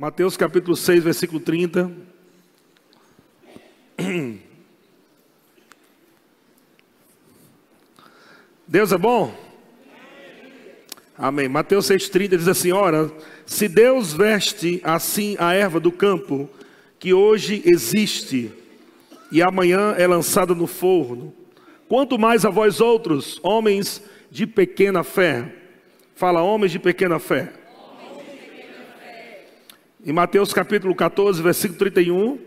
[0.00, 1.92] Mateus capítulo 6, versículo 30.
[8.66, 9.38] Deus é bom?
[11.18, 11.50] Amém.
[11.50, 13.12] Mateus 6,30 diz assim: Ora,
[13.44, 16.48] se Deus veste assim a erva do campo,
[16.98, 18.50] que hoje existe,
[19.30, 21.34] e amanhã é lançada no forno,
[21.86, 25.56] quanto mais a vós outros, homens de pequena fé.
[26.14, 27.59] Fala, homens de pequena fé.
[30.04, 32.38] Em Mateus capítulo 14, versículo 31,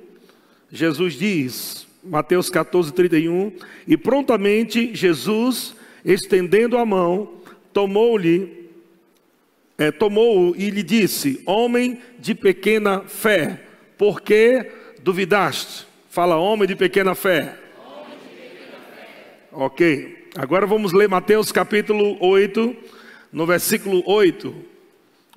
[0.72, 3.54] Jesus diz, Mateus 14, 31,
[3.88, 7.32] e prontamente Jesus, estendendo a mão,
[7.72, 8.72] tomou-lhe,
[9.78, 13.62] é, tomou-o e lhe disse: Homem de pequena fé,
[14.00, 14.72] por que
[15.04, 15.86] duvidaste?
[16.10, 17.56] Fala, homem de pequena fé.
[17.78, 19.40] Homem de pequena fé.
[19.52, 22.76] Ok, agora vamos ler Mateus capítulo 8,
[23.32, 24.56] no versículo 8.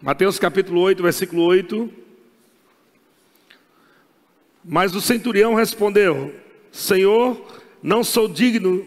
[0.03, 2.06] Mateus capítulo 8, versículo 8.
[4.69, 6.35] Mas o centurião respondeu:
[6.73, 7.41] Senhor,
[7.81, 8.85] não sou digno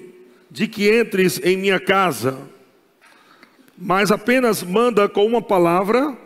[0.52, 2.38] de que entres em minha casa,
[3.78, 6.18] mas apenas manda com uma palavra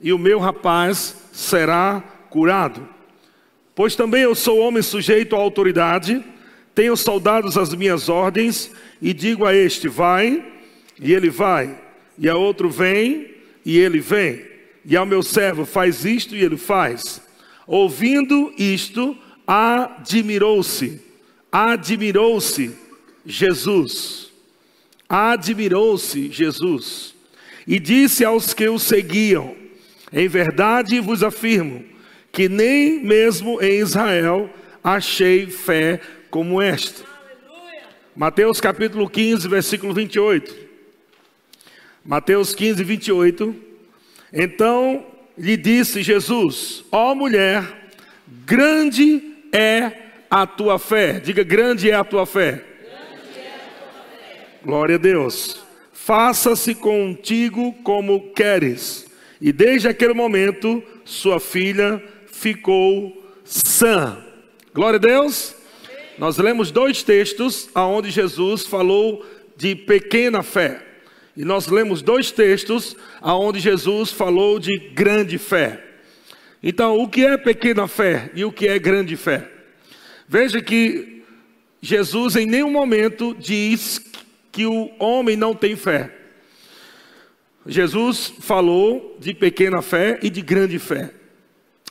[0.00, 2.88] e o meu rapaz será curado.
[3.74, 6.22] Pois também eu sou homem sujeito à autoridade,
[6.72, 10.44] tenho soldados às minhas ordens, e digo a este: vai,
[11.00, 11.76] e ele vai,
[12.16, 14.44] e a outro: vem, e ele vem,
[14.84, 17.20] e ao meu servo: faz isto, e ele faz.
[17.72, 21.00] Ouvindo isto, admirou-se,
[21.50, 22.70] admirou-se
[23.24, 24.30] Jesus,
[25.08, 27.14] admirou-se Jesus,
[27.66, 29.56] e disse aos que o seguiam:
[30.12, 31.82] Em verdade vos afirmo
[32.30, 34.50] que nem mesmo em Israel
[34.84, 35.98] achei fé
[36.28, 37.02] como esta.
[38.14, 40.54] Mateus capítulo 15, versículo 28.
[42.04, 43.56] Mateus 15, 28.
[44.30, 47.90] Então lhe disse Jesus: Ó oh, mulher,
[48.44, 49.92] grande é
[50.30, 51.20] a tua fé.
[51.20, 52.64] Diga, grande é a tua fé.
[54.64, 55.62] Glória a Deus.
[55.92, 59.06] Faça-se contigo como queres.
[59.40, 64.24] E desde aquele momento, sua filha ficou sã.
[64.72, 65.54] Glória a Deus.
[66.18, 69.24] Nós lemos dois textos aonde Jesus falou
[69.56, 70.91] de pequena fé.
[71.36, 75.82] E nós lemos dois textos aonde Jesus falou de grande fé.
[76.62, 79.50] Então, o que é pequena fé e o que é grande fé?
[80.28, 81.22] Veja que
[81.80, 84.00] Jesus em nenhum momento diz
[84.52, 86.14] que o homem não tem fé.
[87.66, 91.10] Jesus falou de pequena fé e de grande fé,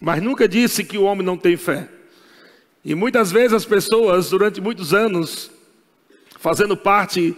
[0.01, 1.87] mas nunca disse que o homem não tem fé.
[2.83, 5.51] E muitas vezes as pessoas, durante muitos anos,
[6.39, 7.35] fazendo parte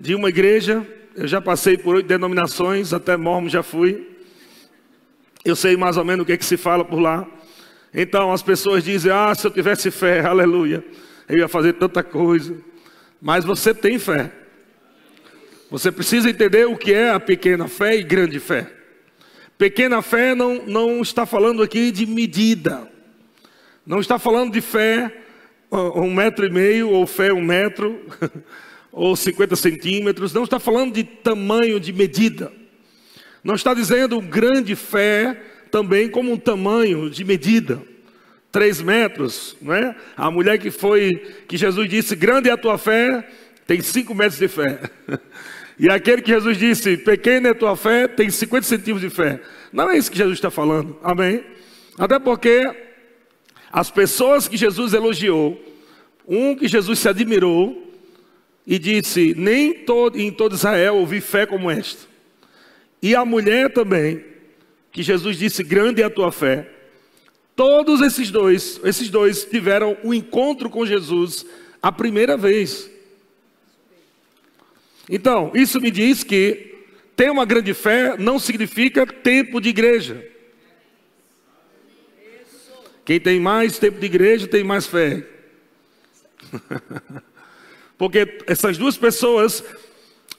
[0.00, 4.06] de uma igreja, eu já passei por oito denominações, até mormo já fui.
[5.42, 7.26] Eu sei mais ou menos o que, é que se fala por lá.
[7.94, 10.84] Então as pessoas dizem: Ah, se eu tivesse fé, aleluia,
[11.26, 12.54] eu ia fazer tanta coisa.
[13.20, 14.30] Mas você tem fé.
[15.70, 18.70] Você precisa entender o que é a pequena fé e grande fé.
[19.56, 22.86] Pequena fé não, não está falando aqui de medida.
[23.86, 25.22] Não está falando de fé
[25.72, 28.04] um metro e meio ou fé um metro.
[28.96, 32.50] ou 50 centímetros, não está falando de tamanho de medida.
[33.44, 35.38] Não está dizendo grande fé
[35.70, 37.82] também como um tamanho de medida.
[38.50, 39.94] Três metros, não é?
[40.16, 41.14] A mulher que foi,
[41.46, 43.28] que Jesus disse, grande é a tua fé,
[43.66, 44.80] tem cinco metros de fé.
[45.78, 49.42] E aquele que Jesus disse, pequena é a tua fé, tem 50 centímetros de fé.
[49.70, 51.44] Não é isso que Jesus está falando, amém?
[51.98, 52.66] Até porque
[53.70, 55.62] as pessoas que Jesus elogiou,
[56.26, 57.85] um que Jesus se admirou,
[58.66, 62.06] e disse: Nem todo, em todo Israel ouvi fé como esta.
[63.00, 64.24] E a mulher também,
[64.90, 66.70] que Jesus disse: Grande é a tua fé.
[67.54, 71.46] Todos esses dois, esses dois tiveram o um encontro com Jesus
[71.80, 72.90] a primeira vez.
[75.08, 76.74] Então, isso me diz que
[77.14, 80.26] ter uma grande fé não significa tempo de igreja.
[83.04, 85.24] Quem tem mais tempo de igreja tem mais fé.
[87.98, 89.64] Porque essas duas pessoas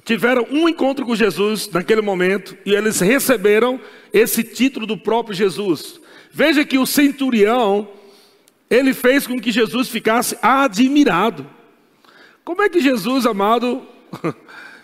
[0.06, 3.80] tiveram um encontro com Jesus naquele momento e eles receberam
[4.13, 6.00] esse título do próprio Jesus.
[6.31, 7.89] Veja que o centurião,
[8.69, 11.45] ele fez com que Jesus ficasse admirado.
[12.45, 13.86] Como é que Jesus, amado,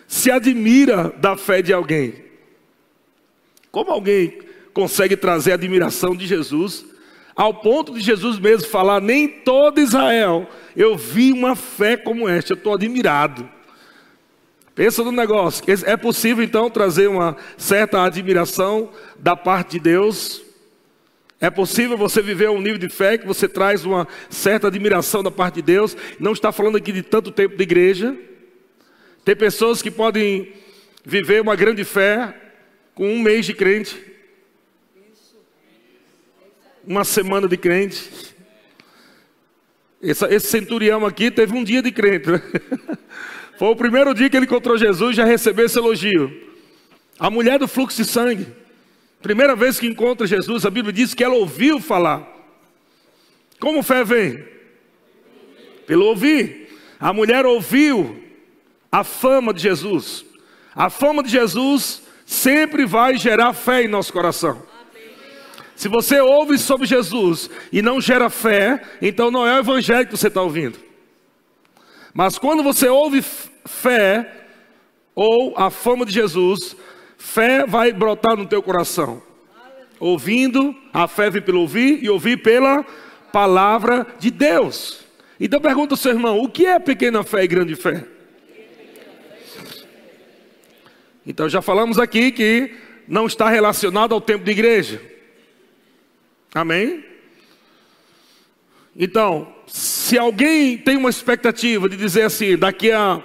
[0.06, 2.24] se admira da fé de alguém?
[3.70, 4.38] Como alguém
[4.72, 6.84] consegue trazer admiração de Jesus
[7.34, 12.52] ao ponto de Jesus mesmo falar: nem todo Israel eu vi uma fé como esta,
[12.52, 13.48] eu estou admirado.
[14.74, 20.42] Pensa no negócio, é possível então trazer uma certa admiração da parte de Deus?
[21.40, 25.30] É possível você viver um nível de fé que você traz uma certa admiração da
[25.30, 25.96] parte de Deus.
[26.18, 28.16] Não está falando aqui de tanto tempo de igreja.
[29.24, 30.52] Tem pessoas que podem
[31.04, 32.34] viver uma grande fé
[32.94, 34.00] com um mês de crente,
[36.86, 38.34] uma semana de crente.
[40.00, 42.30] Esse, esse centurião aqui teve um dia de crente.
[42.30, 42.42] Né?
[43.58, 46.30] Foi o primeiro dia que ele encontrou Jesus e já recebeu esse elogio.
[47.18, 48.46] A mulher do fluxo de sangue.
[49.22, 52.28] Primeira vez que encontra Jesus, a Bíblia diz que ela ouviu falar.
[53.58, 54.44] Como fé vem?
[55.86, 56.68] Pelo ouvir.
[57.00, 58.22] A mulher ouviu
[58.90, 60.24] a fama de Jesus.
[60.74, 64.73] A fama de Jesus sempre vai gerar fé em nosso coração.
[65.74, 70.16] Se você ouve sobre Jesus e não gera fé, então não é o evangelho que
[70.16, 70.78] você está ouvindo.
[72.12, 73.22] Mas quando você ouve
[73.64, 74.46] fé,
[75.14, 76.76] ou a fama de Jesus,
[77.24, 79.22] Fé vai brotar no teu coração.
[79.98, 82.84] Ouvindo, a fé vem pelo ouvir e ouvir pela
[83.32, 85.00] palavra de Deus.
[85.40, 88.04] Então pergunta ao seu irmão: o que é pequena fé e grande fé?
[91.26, 92.74] Então já falamos aqui que
[93.08, 95.00] não está relacionado ao tempo de igreja.
[96.54, 97.04] Amém?
[98.96, 103.20] Então, se alguém tem uma expectativa de dizer assim, daqui a,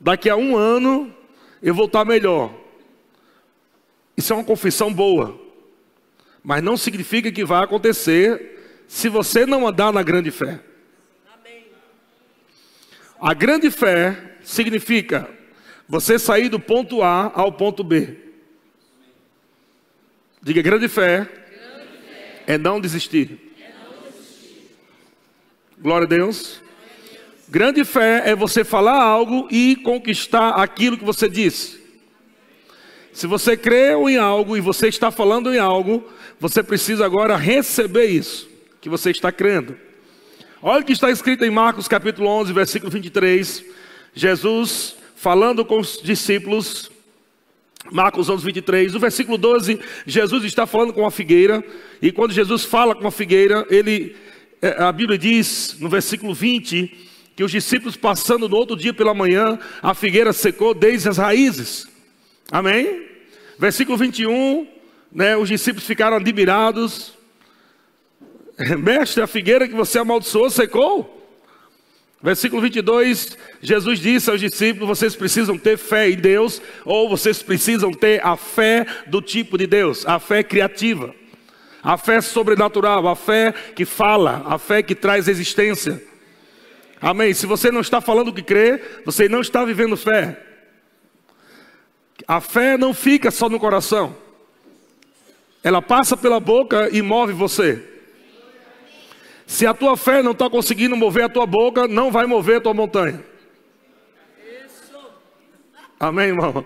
[0.00, 1.14] daqui a um ano
[1.62, 2.50] eu vou estar melhor.
[4.16, 5.38] Isso é uma confissão boa,
[6.42, 10.60] mas não significa que vai acontecer se você não andar na grande fé.
[13.20, 15.28] A grande fé significa
[15.88, 18.16] você sair do ponto A ao ponto B.
[20.42, 21.28] Diga, grande fé.
[22.46, 23.38] É, não desistir.
[25.78, 26.60] Glória a Deus.
[27.48, 31.80] Grande fé é você falar algo e conquistar aquilo que você disse.
[33.12, 36.06] Se você creu em algo e você está falando em algo,
[36.38, 38.48] você precisa agora receber isso
[38.80, 39.76] que você está crendo.
[40.60, 43.64] Olha o que está escrito em Marcos capítulo 11, versículo 23.
[44.14, 46.90] Jesus falando com os discípulos,
[47.90, 48.92] Marcos 11, 23.
[48.92, 51.64] No versículo 12, Jesus está falando com a figueira.
[52.00, 54.16] E quando Jesus fala com a figueira, ele,
[54.60, 57.06] é, a Bíblia diz no versículo 20
[57.36, 61.86] que os discípulos passando no outro dia pela manhã, a figueira secou desde as raízes.
[62.50, 63.04] Amém?
[63.58, 64.66] Versículo 21,
[65.12, 67.12] né, os discípulos ficaram admirados.
[68.78, 71.15] Mestre, a figueira que você amaldiçoou secou?
[72.22, 77.92] Versículo 22, Jesus disse aos discípulos: vocês precisam ter fé em Deus, ou vocês precisam
[77.92, 81.14] ter a fé do tipo de Deus, a fé criativa,
[81.82, 86.02] a fé sobrenatural, a fé que fala, a fé que traz existência.
[87.00, 87.34] Amém?
[87.34, 90.42] Se você não está falando o que crê, você não está vivendo fé.
[92.26, 94.16] A fé não fica só no coração.
[95.62, 97.95] Ela passa pela boca e move você.
[99.46, 102.60] Se a tua fé não está conseguindo mover a tua boca, não vai mover a
[102.60, 103.24] tua montanha.
[105.98, 106.64] Amém, irmão?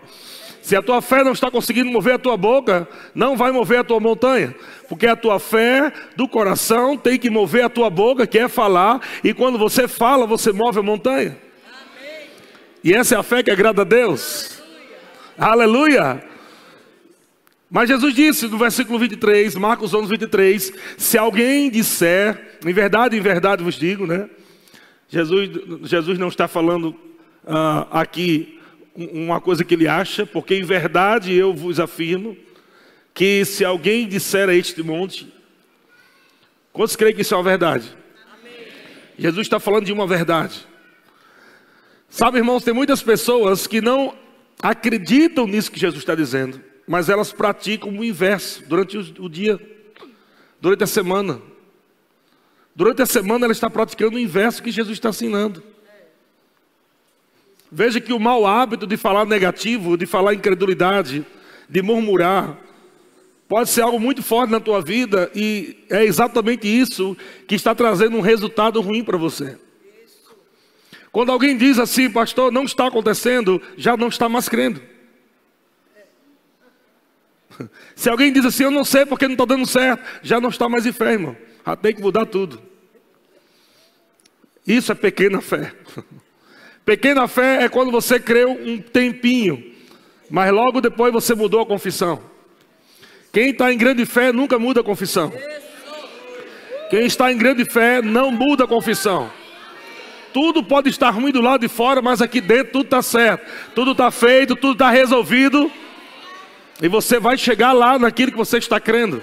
[0.63, 3.85] Se a tua fé não está conseguindo mover a tua boca, não vai mover a
[3.85, 4.55] tua montanha.
[4.89, 9.01] Porque a tua fé do coração tem que mover a tua boca, que é falar.
[9.23, 11.37] E quando você fala, você move a montanha.
[12.83, 14.63] E essa é a fé que agrada a Deus.
[15.37, 16.30] Aleluia!
[17.71, 23.21] Mas Jesus disse no versículo 23, Marcos 11, 23: Se alguém disser, em verdade, em
[23.21, 24.29] verdade vos digo, né?
[25.09, 25.51] Jesus,
[25.85, 26.89] Jesus não está falando
[27.45, 28.59] uh, aqui
[28.97, 32.37] uma coisa que ele acha, porque em verdade eu vos afirmo
[33.15, 35.33] que se alguém disser a este monte,
[36.73, 37.97] quantos creem que isso é uma verdade?
[38.37, 38.67] Amém.
[39.17, 40.67] Jesus está falando de uma verdade.
[42.09, 44.13] Sabe, irmãos, tem muitas pessoas que não
[44.61, 49.61] acreditam nisso que Jesus está dizendo, mas elas praticam o inverso durante o, dia,
[50.61, 51.41] durante a semana.
[52.75, 55.63] Durante a semana ela está praticando o inverso que Jesus está ensinando.
[57.71, 61.25] Veja que o mau hábito de falar negativo, de falar incredulidade,
[61.69, 62.59] de murmurar,
[63.49, 67.17] pode ser algo muito forte na tua vida e é exatamente isso
[67.47, 69.57] que está trazendo um resultado ruim para você.
[71.13, 74.90] Quando alguém diz assim, pastor, não está acontecendo, já não está mais crendo.
[77.95, 80.69] Se alguém diz assim, eu não sei porque não está dando certo, já não está
[80.69, 81.37] mais em fé, irmão.
[81.67, 82.61] Já tem que mudar tudo.
[84.67, 85.73] Isso é pequena fé.
[86.85, 89.75] Pequena fé é quando você creu um tempinho,
[90.29, 92.21] mas logo depois você mudou a confissão.
[93.33, 95.33] Quem está em grande fé nunca muda a confissão.
[96.91, 99.31] Quem está em grande fé não muda a confissão.
[100.33, 103.45] Tudo pode estar ruim do lado de fora, mas aqui dentro tudo está certo.
[103.75, 105.71] Tudo está feito, tudo está resolvido.
[106.83, 109.23] E você vai chegar lá naquilo que você está crendo.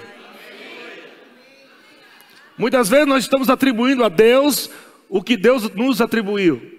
[2.56, 4.70] Muitas vezes nós estamos atribuindo a Deus
[5.08, 6.78] o que Deus nos atribuiu.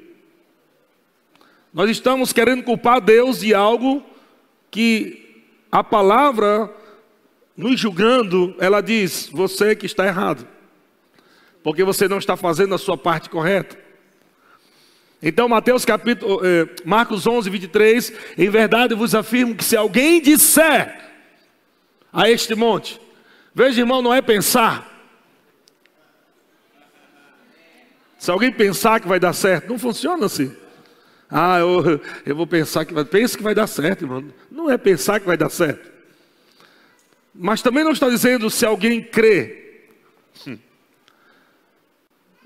[1.74, 4.04] Nós estamos querendo culpar Deus de algo
[4.72, 6.74] que a palavra,
[7.56, 10.48] nos julgando, ela diz: você que está errado,
[11.64, 13.89] porque você não está fazendo a sua parte correta.
[15.22, 20.98] Então, Mateus capítulo, eh, Marcos 11, 23, em verdade vos afirmo que se alguém disser
[22.12, 23.02] a este monte,
[23.54, 24.88] veja irmão, não é pensar.
[28.18, 30.56] Se alguém pensar que vai dar certo, não funciona assim.
[31.30, 33.06] Ah, eu, eu vou pensar que vai.
[33.06, 34.26] Pensa que vai dar certo, irmão.
[34.50, 35.90] Não é pensar que vai dar certo.
[37.34, 39.86] Mas também não está dizendo se alguém crê.
[40.48, 40.58] Hum.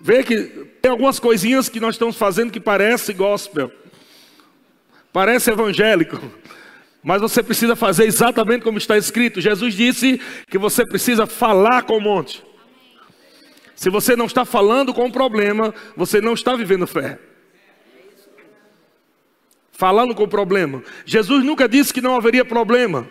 [0.03, 0.43] Vê que
[0.81, 3.71] tem algumas coisinhas que nós estamos fazendo que parece gospel.
[5.11, 6.19] Parece evangélico.
[7.01, 9.41] Mas você precisa fazer exatamente como está escrito.
[9.41, 12.43] Jesus disse que você precisa falar com o monte.
[13.75, 17.17] Se você não está falando com o problema, você não está vivendo fé
[19.83, 20.81] falando com o problema.
[21.05, 23.05] Jesus nunca disse que não haveria problema.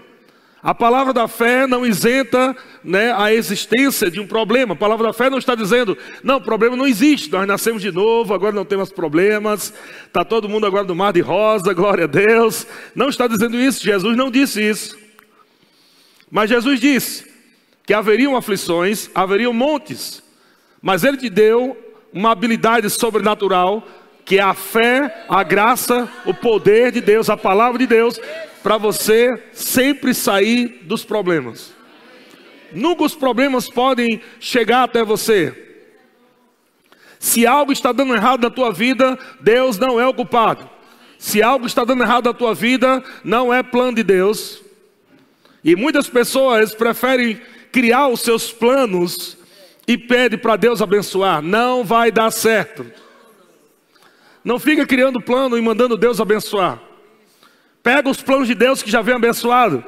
[0.62, 4.75] A palavra da fé não isenta né, a existência de um problema.
[4.75, 8.33] A palavra da fé não está dizendo, não, problema não existe, nós nascemos de novo,
[8.33, 9.75] agora não temos problemas,
[10.07, 12.64] está todo mundo agora no mar de rosa, glória a Deus.
[12.95, 14.97] Não está dizendo isso, Jesus não disse isso.
[16.31, 17.26] Mas Jesus disse
[17.85, 20.23] que haveriam aflições, haveriam montes,
[20.81, 21.76] mas Ele te deu
[22.12, 23.85] uma habilidade sobrenatural
[24.25, 28.21] que é a fé, a graça, o poder de Deus, a palavra de Deus,
[28.62, 31.73] para você sempre sair dos problemas.
[32.73, 35.71] Nunca os problemas podem chegar até você.
[37.19, 40.69] Se algo está dando errado na tua vida, Deus não é o culpado.
[41.19, 44.61] Se algo está dando errado na tua vida, não é plano de Deus.
[45.62, 47.40] E muitas pessoas preferem
[47.71, 49.38] criar os seus planos
[49.87, 51.40] e pedem para Deus abençoar.
[51.40, 52.85] Não vai dar certo.
[54.45, 56.92] Não fica criando plano e mandando Deus abençoar.
[57.83, 59.85] Pega os planos de Deus que já vem abençoado.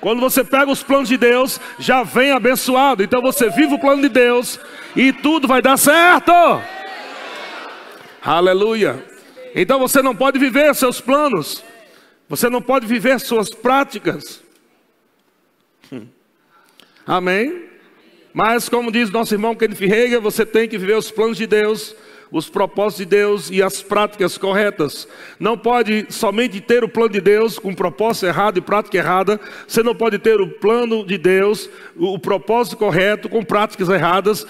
[0.00, 3.04] Quando você pega os planos de Deus, já vem abençoado.
[3.04, 4.58] Então você vive o plano de Deus
[4.96, 6.32] e tudo vai dar certo.
[8.20, 9.04] Aleluia.
[9.54, 11.62] Então você não pode viver seus planos.
[12.28, 14.42] Você não pode viver suas práticas.
[17.06, 17.68] Amém?
[18.32, 21.94] Mas como diz nosso irmão Kenneth Hegel, você tem que viver os planos de Deus
[22.32, 25.06] os propósitos de Deus e as práticas corretas.
[25.38, 29.38] Não pode somente ter o plano de Deus com propósito errado e prática errada.
[29.68, 34.46] Você não pode ter o plano de Deus, o propósito correto com práticas erradas.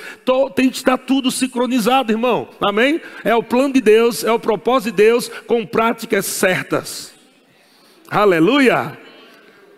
[0.54, 2.48] Tem que estar tudo sincronizado, irmão.
[2.60, 3.00] Amém?
[3.24, 7.12] É o plano de Deus, é o propósito de Deus com práticas certas.
[8.08, 8.96] Aleluia!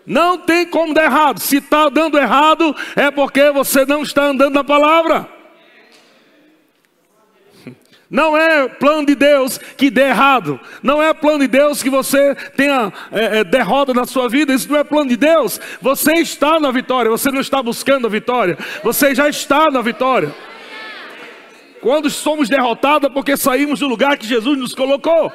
[0.05, 1.39] Não tem como dar errado.
[1.39, 5.34] Se está dando errado, é porque você não está andando na palavra.
[8.09, 10.59] Não é plano de Deus que dê errado.
[10.83, 14.53] Não é plano de Deus que você tenha é, é, derrota na sua vida.
[14.53, 15.59] Isso não é plano de Deus.
[15.81, 17.09] Você está na vitória.
[17.09, 18.57] Você não está buscando a vitória.
[18.83, 20.33] Você já está na vitória.
[21.81, 25.31] Quando somos derrotados é porque saímos do lugar que Jesus nos colocou.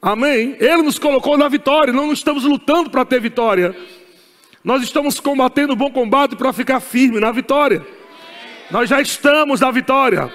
[0.00, 0.56] Amém?
[0.58, 1.92] Ele nos colocou na vitória.
[1.92, 3.76] Não estamos lutando para ter vitória.
[4.64, 7.86] Nós estamos combatendo o bom combate para ficar firme na vitória.
[8.70, 10.32] Nós já estamos na vitória.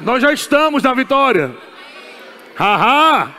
[0.00, 1.54] Nós já estamos na vitória.
[2.56, 3.34] Haha!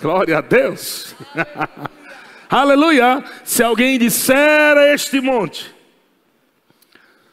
[0.00, 1.14] Glória a Deus.
[2.50, 3.22] Aleluia.
[3.44, 5.74] Se alguém disser a este monte,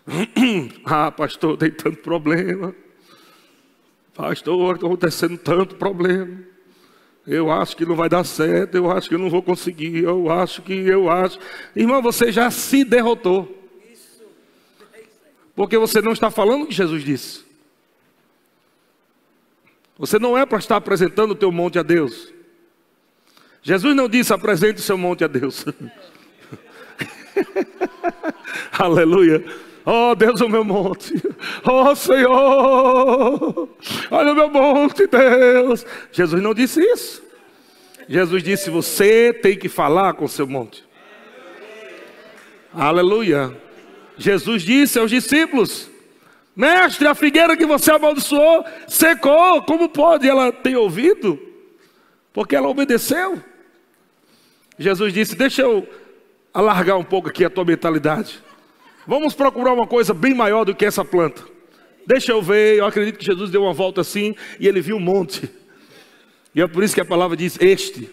[0.85, 2.75] ah, pastor, tem tanto problema.
[4.13, 6.39] Pastor, está acontecendo tanto problema.
[7.25, 10.31] Eu acho que não vai dar certo, eu acho que eu não vou conseguir, eu
[10.31, 11.39] acho que eu acho.
[11.75, 13.63] Irmão, você já se derrotou.
[15.55, 17.44] Porque você não está falando o que Jesus disse.
[19.97, 22.33] Você não é para estar apresentando o teu monte a Deus.
[23.61, 25.65] Jesus não disse apresente o seu monte a Deus.
[28.77, 29.43] Aleluia.
[29.85, 31.13] Oh, Deus, o meu monte.
[31.63, 33.69] Oh, Senhor.
[34.11, 35.85] Olha o meu monte, Deus.
[36.11, 37.23] Jesus não disse isso.
[38.07, 40.83] Jesus disse: Você tem que falar com o seu monte.
[42.73, 43.55] Aleluia.
[44.17, 45.89] Jesus disse aos discípulos:
[46.55, 49.61] Mestre, a figueira que você amaldiçoou secou.
[49.63, 50.27] Como pode?
[50.27, 51.39] Ela tem ouvido?
[52.31, 53.43] Porque ela obedeceu.
[54.79, 55.87] Jesus disse: Deixa eu
[56.53, 58.41] alargar um pouco aqui a tua mentalidade.
[59.05, 61.43] Vamos procurar uma coisa bem maior do que essa planta.
[62.07, 62.77] Deixa eu ver.
[62.77, 65.49] Eu acredito que Jesus deu uma volta assim e ele viu um monte.
[66.53, 68.09] E é por isso que a palavra diz: Este.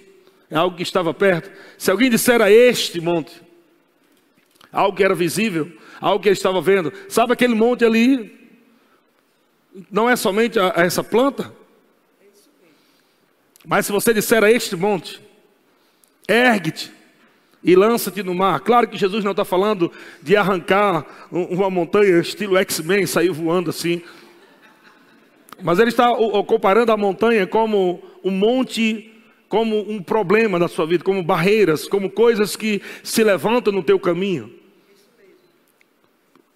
[0.53, 1.51] É algo que estava perto.
[1.79, 3.41] Se alguém disser a este monte,
[4.71, 5.73] algo que era visível,
[6.03, 6.93] algo que ele estava vendo.
[7.09, 8.51] Sabe aquele monte ali?
[9.89, 11.55] Não é somente a, a essa planta?
[13.65, 15.23] Mas se você disser a este monte,
[16.29, 16.93] ergue-te
[17.63, 18.59] e lança-te no mar.
[18.61, 24.03] Claro que Jesus não está falando de arrancar uma montanha estilo X-Men, sair voando assim.
[25.63, 26.09] Mas ele está
[26.49, 29.13] comparando a montanha como um monte,
[29.49, 34.01] como um problema na sua vida, como barreiras, como coisas que se levantam no teu
[34.01, 34.62] caminho.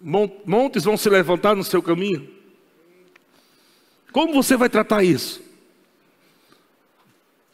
[0.09, 2.29] Montes vão se levantar no seu caminho.
[4.13, 5.43] Como você vai tratar isso?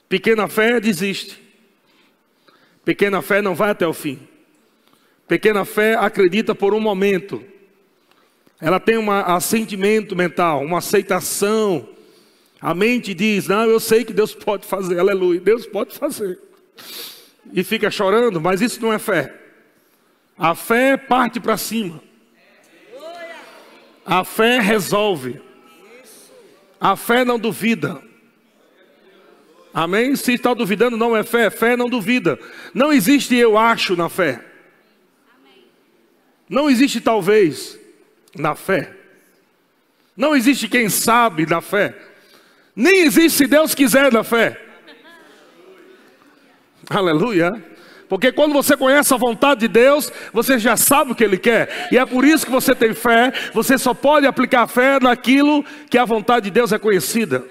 [0.07, 1.41] Pequena fé desiste.
[2.85, 4.19] Pequena fé não vai até o fim.
[5.27, 7.43] Pequena fé acredita por um momento.
[8.61, 11.89] Ela tem um assentimento mental, uma aceitação.
[12.61, 16.39] A mente diz: Não, eu sei que Deus pode fazer, aleluia, Deus pode fazer.
[17.51, 19.33] E fica chorando, mas isso não é fé.
[20.37, 22.12] A fé parte para cima.
[24.05, 25.41] A fé resolve.
[26.79, 28.01] A fé não duvida.
[29.73, 30.15] Amém?
[30.15, 31.49] Se está duvidando, não é fé.
[31.49, 32.37] Fé não duvida.
[32.73, 34.43] Não existe eu acho na fé.
[36.49, 37.79] Não existe talvez
[38.35, 38.95] na fé.
[40.15, 41.97] Não existe quem sabe na fé.
[42.75, 44.59] Nem existe se Deus quiser na fé.
[46.89, 47.72] Aleluia.
[48.09, 51.87] Porque quando você conhece a vontade de Deus, você já sabe o que Ele quer.
[51.91, 53.31] E é por isso que você tem fé.
[53.53, 57.43] Você só pode aplicar fé naquilo que a vontade de Deus é conhecida.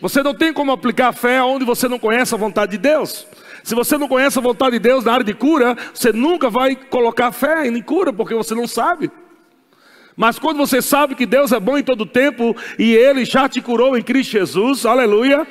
[0.00, 3.26] Você não tem como aplicar fé onde você não conhece a vontade de Deus.
[3.62, 6.76] Se você não conhece a vontade de Deus na área de cura, você nunca vai
[6.76, 9.10] colocar fé em cura, porque você não sabe.
[10.16, 13.60] Mas quando você sabe que Deus é bom em todo tempo e Ele já te
[13.60, 15.46] curou em Cristo Jesus, aleluia,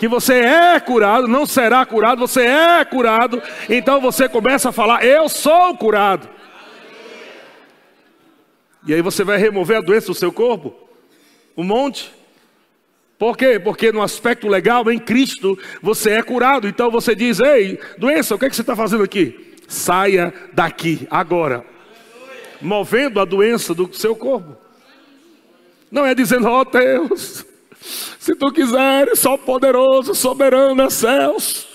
[0.00, 5.04] que você é curado, não será curado, você é curado, então você começa a falar:
[5.04, 6.26] Eu sou curado.
[8.86, 10.74] E aí você vai remover a doença do seu corpo,
[11.54, 12.10] um monte.
[13.18, 13.60] Por quê?
[13.60, 16.66] Porque no aspecto legal, em Cristo, você é curado.
[16.66, 19.54] Então você diz: Ei, doença, o que, é que você está fazendo aqui?
[19.68, 21.62] Saia daqui, agora.
[22.58, 24.56] Movendo a doença do seu corpo.
[25.90, 27.44] Não é dizendo, ó oh, Deus,
[27.80, 31.66] se tu quiseres, só poderoso, soberano nos céus.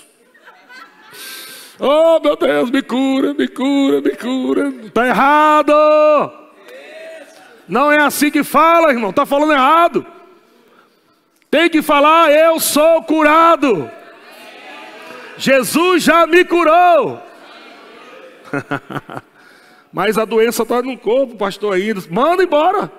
[1.78, 4.68] Oh meu Deus, me cura, me cura, me cura.
[4.86, 5.72] Está errado.
[7.68, 9.10] Não é assim que fala, irmão.
[9.10, 10.06] Está falando errado.
[11.50, 13.90] Tem que falar, eu sou curado.
[15.36, 17.20] Jesus já me curou.
[19.92, 22.02] Mas a doença está no corpo, pastor ainda.
[22.10, 22.90] Manda embora.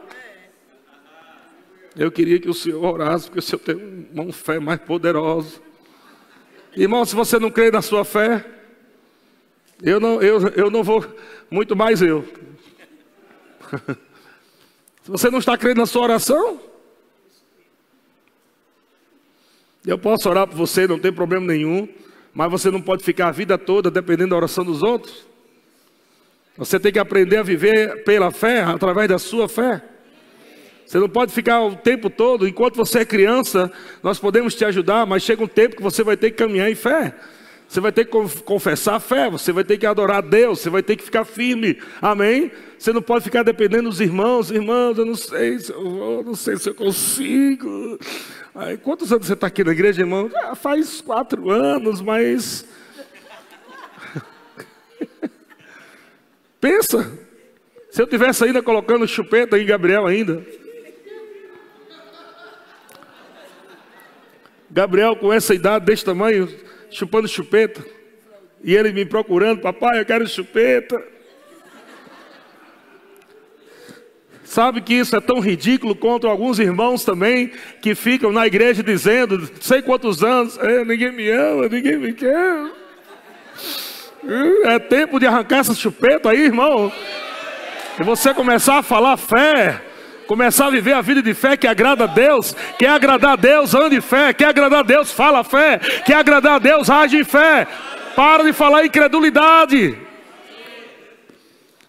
[1.98, 5.60] Eu queria que o senhor orasse, porque o senhor tem uma fé mais poderosa.
[6.76, 8.46] Irmão, se você não crê na sua fé,
[9.82, 11.04] eu não, eu, eu não vou,
[11.50, 12.24] muito mais eu.
[15.04, 16.62] se você não está crendo na sua oração,
[19.88, 21.88] Eu posso orar por você, não tem problema nenhum,
[22.34, 25.26] mas você não pode ficar a vida toda dependendo da oração dos outros.
[26.58, 29.82] Você tem que aprender a viver pela fé, através da sua fé.
[30.88, 33.70] Você não pode ficar o tempo todo, enquanto você é criança,
[34.02, 36.76] nós podemos te ajudar, mas chega um tempo que você vai ter que caminhar em
[36.76, 37.14] fé.
[37.68, 38.12] Você vai ter que
[38.44, 41.26] confessar a fé, você vai ter que adorar a Deus, você vai ter que ficar
[41.26, 41.78] firme.
[42.02, 42.50] Amém?
[42.80, 46.36] Você não pode ficar dependendo dos irmãos, irmãos, eu não sei se eu vou, não
[46.36, 48.00] sei se eu consigo.
[48.56, 50.32] Aí, quantos anos você está aqui na igreja, irmão?
[50.34, 52.66] Ah, faz quatro anos, mas.
[56.62, 57.12] Pensa,
[57.92, 60.42] se eu tivesse ainda colocando chupeta em Gabriel ainda.
[64.78, 66.48] Gabriel com essa idade desse tamanho,
[66.92, 67.84] chupando chupeta.
[68.64, 71.04] E ele me procurando, papai, eu quero chupeta.
[74.44, 79.50] Sabe que isso é tão ridículo contra alguns irmãos também que ficam na igreja dizendo,
[79.60, 82.72] sei quantos anos, é, ninguém me ama, ninguém me quer.
[84.66, 86.92] É tempo de arrancar essa chupeta aí, irmão.
[88.00, 89.82] E você começar a falar fé,
[90.28, 93.74] começar a viver a vida de fé que agrada a Deus, quer agradar a Deus,
[93.74, 97.24] ande em fé, quer agradar a Deus, fala fé, quer agradar a Deus, age em
[97.24, 97.66] fé.
[98.16, 99.98] Para de falar incredulidade.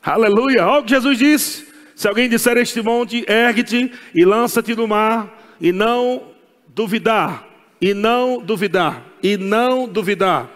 [0.03, 0.67] Aleluia.
[0.67, 1.69] Olha o que Jesus disse.
[1.95, 5.29] Se alguém disser este monte, ergue-te e lança-te no mar,
[5.61, 6.29] e não
[6.69, 7.45] duvidar,
[7.81, 10.49] e não duvidar, e não duvidar,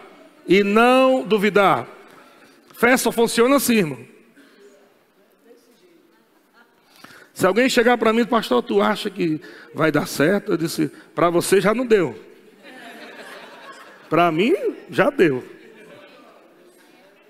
[0.47, 1.85] e não duvidar.
[2.75, 4.12] Fé só funciona assim, irmão.
[7.33, 9.41] Se alguém chegar para mim, pastor, tu acha que
[9.73, 10.51] vai dar certo?
[10.51, 12.15] Eu disse, para você já não deu.
[14.07, 14.53] Para mim,
[14.89, 15.43] já deu.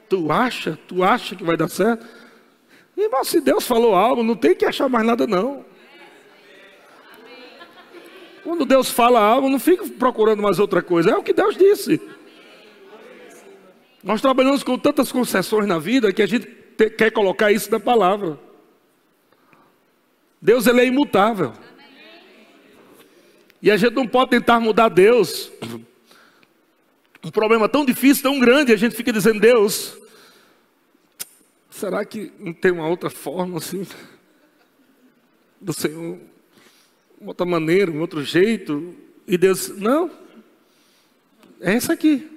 [0.09, 0.77] Tu acha?
[0.87, 2.05] Tu acha que vai dar certo?
[2.97, 5.65] Irmão, se Deus falou algo, não tem que achar mais nada, não.
[8.43, 11.11] Quando Deus fala algo, não fique procurando mais outra coisa.
[11.11, 12.01] É o que Deus disse.
[14.03, 16.45] Nós trabalhamos com tantas concessões na vida que a gente
[16.97, 18.37] quer colocar isso na palavra.
[20.43, 21.53] Deus ele é imutável.
[23.61, 25.49] E a gente não pode tentar mudar Deus.
[27.23, 29.97] Um problema tão difícil, tão grande, a gente fica dizendo, Deus,
[31.69, 33.87] será que não tem uma outra forma assim?
[35.61, 36.19] Do Senhor,
[37.21, 38.93] uma outra maneira, um outro jeito?
[39.25, 40.11] E Deus, não,
[41.61, 42.29] é essa aqui.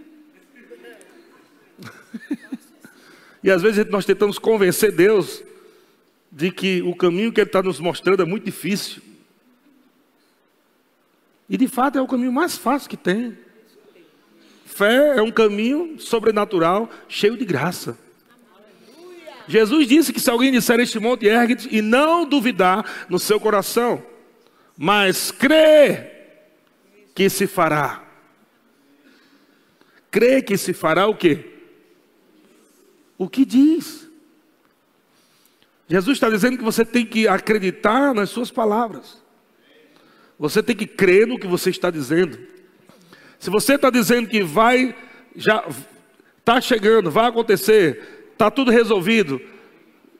[3.42, 5.42] e às vezes nós tentamos convencer Deus
[6.36, 9.00] de que o caminho que Ele está nos mostrando é muito difícil.
[11.48, 13.38] E de fato é o caminho mais fácil que tem.
[14.66, 17.98] Fé é um caminho sobrenatural, cheio de graça.
[19.48, 24.04] Jesus disse que se alguém disser este monte, ergue e não duvidar no seu coração,
[24.76, 26.10] mas crê
[27.14, 28.04] que se fará.
[30.10, 31.46] Crê que se fará o quê?
[33.16, 34.05] O que diz.
[35.88, 39.22] Jesus está dizendo que você tem que acreditar nas suas palavras.
[40.38, 42.38] Você tem que crer no que você está dizendo.
[43.38, 44.94] Se você está dizendo que vai,
[45.34, 45.64] já
[46.38, 49.40] está chegando, vai acontecer, está tudo resolvido,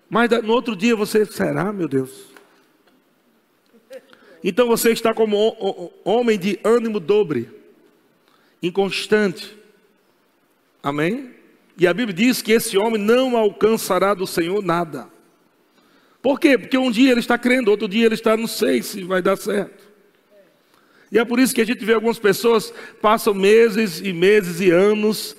[0.09, 2.27] mas no outro dia você, será, meu Deus?
[4.45, 5.37] Então você está como
[6.05, 7.51] homem de ânimo dobre,
[8.63, 9.57] inconstante.
[10.83, 11.35] Amém?
[11.77, 15.16] E a Bíblia diz que esse homem não alcançará do Senhor nada.
[16.23, 16.59] Por quê?
[16.59, 19.37] Porque um dia ele está crendo, outro dia ele está, não sei se vai dar
[19.37, 19.87] certo.
[21.11, 24.71] E é por isso que a gente vê algumas pessoas passam meses e meses e
[24.71, 25.37] anos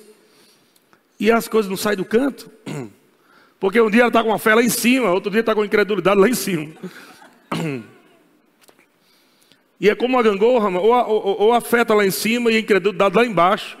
[1.20, 2.50] e as coisas não saem do canto.
[3.60, 5.64] Porque um dia ela está com uma fé lá em cima, outro dia está com
[5.64, 6.72] incredulidade lá em cima.
[9.80, 12.50] E é como uma gangorra, ou a, ou, ou a fé está lá em cima
[12.50, 13.78] e a incredulidade lá embaixo.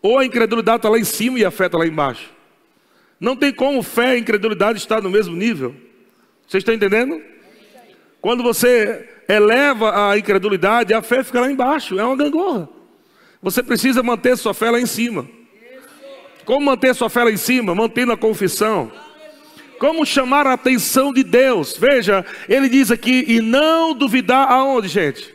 [0.00, 2.30] Ou a incredulidade está lá em cima e a fé está lá embaixo.
[3.18, 5.74] Não tem como fé e incredulidade estar no mesmo nível.
[6.46, 7.20] Vocês estão entendendo?
[8.20, 12.68] Quando você eleva a incredulidade, a fé fica lá embaixo, é uma gangorra.
[13.42, 15.28] Você precisa manter sua fé lá em cima.
[16.44, 17.74] Como manter sua fé lá em cima?
[17.74, 18.90] Mantendo a confissão.
[19.78, 21.76] Como chamar a atenção de Deus?
[21.76, 25.34] Veja, ele diz aqui, e não duvidar aonde, gente?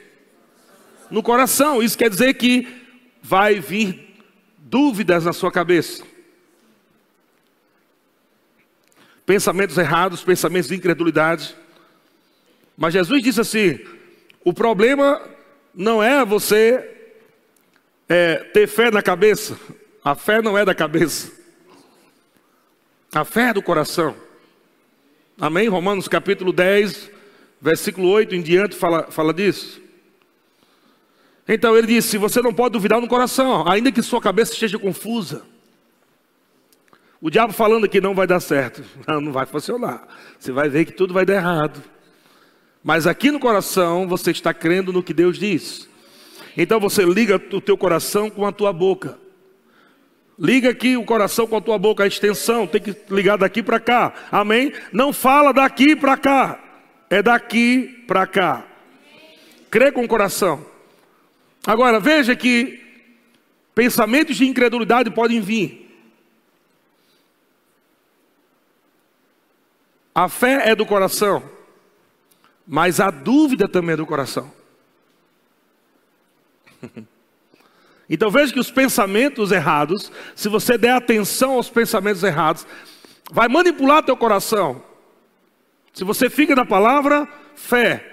[1.12, 1.84] No coração.
[1.84, 2.68] Isso quer dizer que
[3.22, 4.16] vai vir
[4.58, 6.04] dúvidas na sua cabeça.
[9.30, 11.56] Pensamentos errados, pensamentos de incredulidade.
[12.76, 13.80] Mas Jesus disse assim:
[14.44, 15.22] o problema
[15.72, 17.14] não é você
[18.10, 19.56] é, ter fé na cabeça,
[20.04, 21.32] a fé não é da cabeça,
[23.14, 24.16] a fé é do coração.
[25.40, 25.68] Amém?
[25.68, 27.12] Romanos capítulo 10,
[27.62, 29.80] versículo 8 em diante fala, fala disso.
[31.48, 35.44] Então ele disse: você não pode duvidar no coração, ainda que sua cabeça esteja confusa.
[37.22, 40.08] O diabo falando que não vai dar certo, não, não vai funcionar.
[40.40, 41.84] Você vai ver que tudo vai dar errado.
[42.84, 45.90] Mas aqui no coração você está crendo no que Deus diz.
[46.56, 49.18] Então você liga o teu coração com a tua boca.
[50.38, 53.78] Liga aqui o coração com a tua boca, a extensão, tem que ligar daqui para
[53.78, 54.14] cá.
[54.32, 54.72] Amém?
[54.94, 56.58] Não fala daqui para cá.
[57.10, 58.66] É daqui para cá.
[59.70, 60.66] Crê com o coração.
[61.68, 62.80] Agora veja que
[63.76, 65.79] pensamentos de incredulidade podem vir.
[70.20, 71.42] A fé é do coração.
[72.68, 74.52] Mas a dúvida também é do coração.
[78.12, 82.66] Então veja que os pensamentos errados, se você der atenção aos pensamentos errados,
[83.32, 84.82] vai manipular teu coração.
[85.94, 88.04] Se você fica na palavra, fé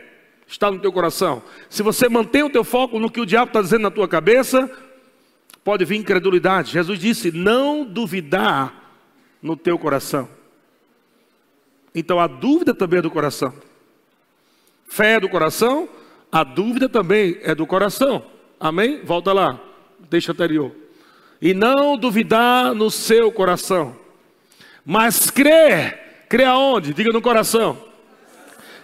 [0.46, 1.42] está no teu coração.
[1.70, 4.70] Se você mantém o teu foco no que o diabo está dizendo na tua cabeça,
[5.64, 6.72] pode vir incredulidade.
[6.72, 8.92] Jesus disse: não duvidar
[9.40, 10.28] no teu coração.
[11.96, 13.54] Então a dúvida também é do coração.
[14.86, 15.88] Fé é do coração,
[16.30, 18.22] a dúvida também é do coração.
[18.60, 19.00] Amém?
[19.02, 19.58] Volta lá,
[20.10, 20.72] deixa anterior.
[21.40, 23.96] E não duvidar no seu coração,
[24.84, 26.26] mas crer.
[26.28, 26.92] Crer aonde?
[26.92, 27.82] Diga no coração.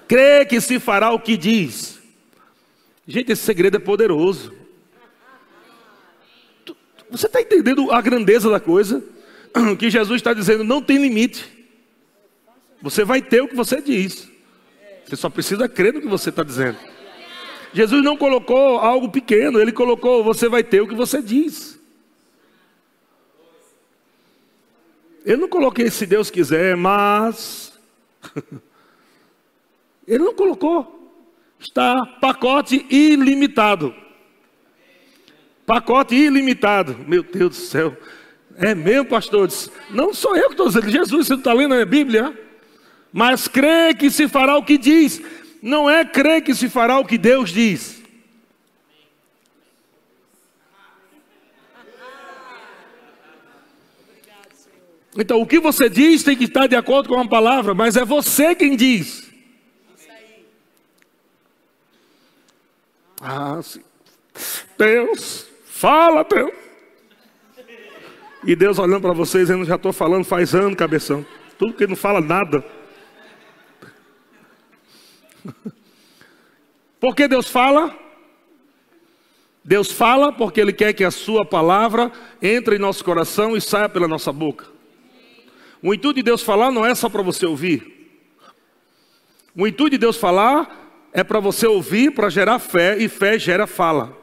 [0.08, 2.00] Crer que se fará o que diz.
[3.06, 4.54] Gente, esse segredo é poderoso.
[7.10, 9.04] Você está entendendo a grandeza da coisa?
[9.78, 11.61] Que Jesus está dizendo, não tem limite.
[12.82, 14.28] Você vai ter o que você diz.
[15.06, 16.76] Você só precisa crer no que você está dizendo.
[17.72, 21.80] Jesus não colocou algo pequeno, ele colocou: você vai ter o que você diz.
[25.24, 27.72] Eu não coloquei se Deus quiser, mas.
[30.06, 31.14] Ele não colocou.
[31.60, 33.94] Está pacote ilimitado.
[35.64, 36.98] Pacote ilimitado.
[37.06, 37.96] Meu Deus do céu.
[38.56, 39.70] É mesmo, pastores?
[39.90, 40.90] Não sou eu que estou dizendo.
[40.90, 42.36] Jesus, você não está lendo a Bíblia?
[43.12, 45.20] Mas crê que se fará o que diz.
[45.60, 48.02] Não é crer que se fará o que Deus diz.
[55.16, 58.04] Então, o que você diz tem que estar de acordo com a palavra, mas é
[58.04, 59.30] você quem diz.
[63.20, 63.82] Ah, sim.
[64.78, 66.52] Deus, fala, Deus.
[68.44, 71.24] E Deus olhando para vocês, eu já estou falando faz ano, cabeção.
[71.58, 72.64] Tudo que não fala nada.
[77.00, 77.96] Por que Deus fala?
[79.64, 83.88] Deus fala porque Ele quer que a Sua palavra entre em nosso coração e saia
[83.88, 84.66] pela nossa boca.
[85.82, 87.92] O intuito de Deus falar não é só para você ouvir.
[89.54, 93.66] O intuito de Deus falar é para você ouvir, para gerar fé, e fé gera
[93.66, 94.16] fala.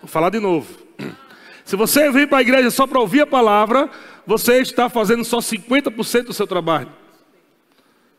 [0.00, 0.68] Vou falar de novo.
[1.64, 3.90] Se você vir para a igreja só para ouvir a palavra,
[4.26, 7.01] você está fazendo só 50% do seu trabalho.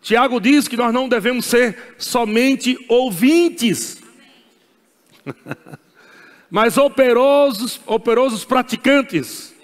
[0.03, 4.03] Tiago diz que nós não devemos ser somente ouvintes,
[6.51, 9.55] mas operosos, operosos praticantes.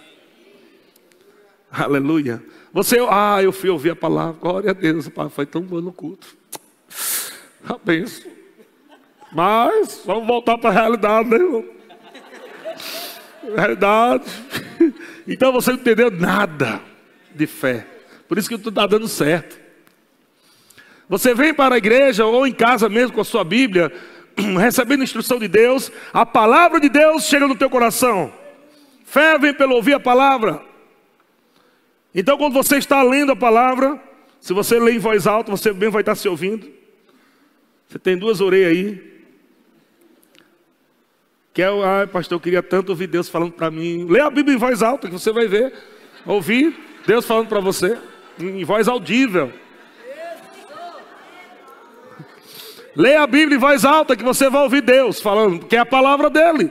[1.70, 2.42] Aleluia.
[2.72, 5.92] Você, ah, eu fui ouvir a palavra, glória a Deus, pai, foi tão bom no
[5.92, 6.28] culto.
[7.68, 8.32] A benção.
[9.34, 11.66] Mas, vamos voltar para a realidade, né, irmão?
[13.56, 14.24] Realidade.
[15.32, 16.82] Então você não entendeu nada
[17.36, 17.86] de fé.
[18.28, 19.59] Por isso que tudo está dando certo.
[21.10, 23.92] Você vem para a igreja ou em casa mesmo com a sua Bíblia,
[24.38, 28.32] recebendo instrução de Deus, a palavra de Deus chega no teu coração.
[29.04, 30.62] Fé vem pelo ouvir a palavra.
[32.14, 34.00] Então, quando você está lendo a palavra,
[34.40, 36.70] se você lê em voz alta, você bem vai estar se ouvindo.
[37.88, 39.10] Você tem duas orelhas aí.
[41.52, 44.06] Que é, ai, pastor, eu queria tanto ouvir Deus falando para mim.
[44.08, 45.74] Lê a Bíblia em voz alta, que você vai ver.
[46.24, 47.98] Ouvir Deus falando para você,
[48.40, 49.52] em voz audível.
[53.00, 55.86] Lê a Bíblia em voz alta, que você vai ouvir Deus falando, que é a
[55.86, 56.70] palavra dele.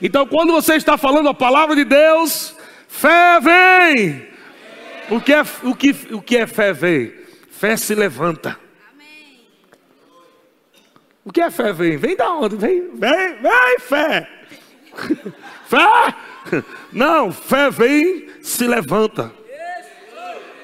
[0.00, 2.56] Então, quando você está falando a palavra de Deus,
[2.88, 4.26] fé vem.
[5.10, 7.12] O que é, o que, o que é fé vem?
[7.50, 8.58] Fé se levanta.
[11.22, 11.98] O que é fé vem?
[11.98, 12.56] Vem da onde?
[12.56, 14.26] Vem, vem, vem, fé.
[15.68, 16.64] fé?
[16.90, 19.30] Não, fé vem, se levanta.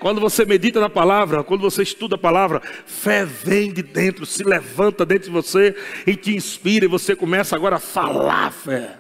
[0.03, 4.43] Quando você medita na palavra, quando você estuda a palavra, fé vem de dentro, se
[4.43, 8.99] levanta dentro de você e te inspira, e você começa agora a falar fé.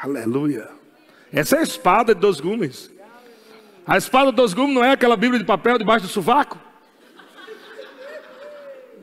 [0.00, 0.70] Aleluia.
[1.30, 2.90] Essa é a espada de dois gumes.
[3.86, 6.58] A espada de dois gumes não é aquela Bíblia de papel debaixo do sovaco.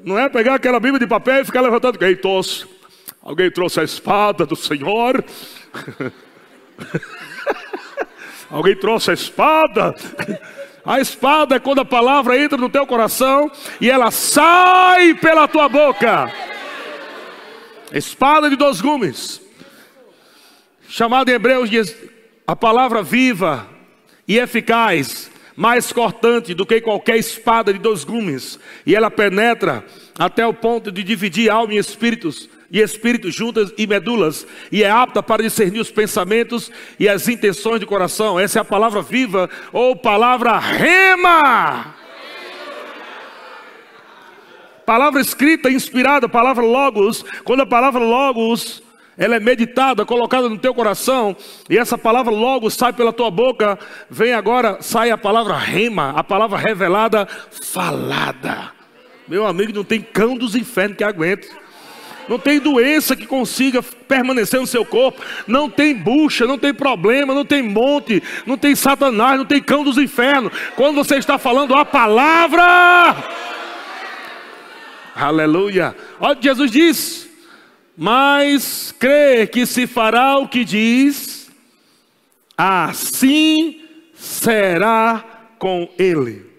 [0.04, 2.00] Não é pegar aquela Bíblia de papel e ficar levantando.
[2.00, 2.66] Quem trouxe?
[3.22, 5.24] Alguém trouxe a espada do Senhor?
[8.50, 9.94] Alguém trouxe a espada?
[10.86, 15.68] A espada é quando a palavra entra no teu coração e ela sai pela tua
[15.68, 16.32] boca.
[17.92, 19.42] Espada de dois gumes.
[20.88, 21.82] Chamada em Hebreus de
[22.46, 23.68] a palavra viva
[24.28, 29.86] e eficaz mais cortante do que qualquer espada de dois gumes, e ela penetra
[30.20, 34.90] até o ponto de dividir alma e espíritos, e espíritos juntas e medulas, e é
[34.90, 38.40] apta para discernir os pensamentos e as intenções do coração.
[38.40, 41.96] Essa é a palavra viva ou palavra rema.
[44.86, 47.26] Palavra escrita, inspirada, palavra logos.
[47.44, 48.84] Quando a palavra logos
[49.18, 51.36] ela é meditada, colocada no teu coração,
[51.70, 56.24] e essa palavra logo sai pela tua boca, vem agora, sai a palavra rema, a
[56.24, 58.72] palavra revelada, falada.
[59.28, 61.50] Meu amigo, não tem cão dos infernos que aguente.
[62.28, 65.22] Não tem doença que consiga permanecer no seu corpo.
[65.48, 69.84] Não tem bucha, não tem problema, não tem monte, não tem satanás, não tem cão
[69.84, 70.52] dos infernos.
[70.76, 73.16] Quando você está falando a palavra.
[75.16, 75.96] Aleluia.
[76.20, 77.26] Olha, Jesus disse
[77.98, 81.50] mas crê que se fará o que diz,
[82.58, 83.82] assim
[84.14, 85.24] será
[85.58, 86.55] com ele.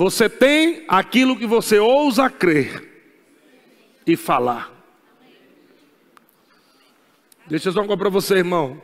[0.00, 2.82] Você tem aquilo que você ousa crer
[4.06, 4.72] e falar.
[7.46, 8.80] Deixa eu só uma para você, irmão.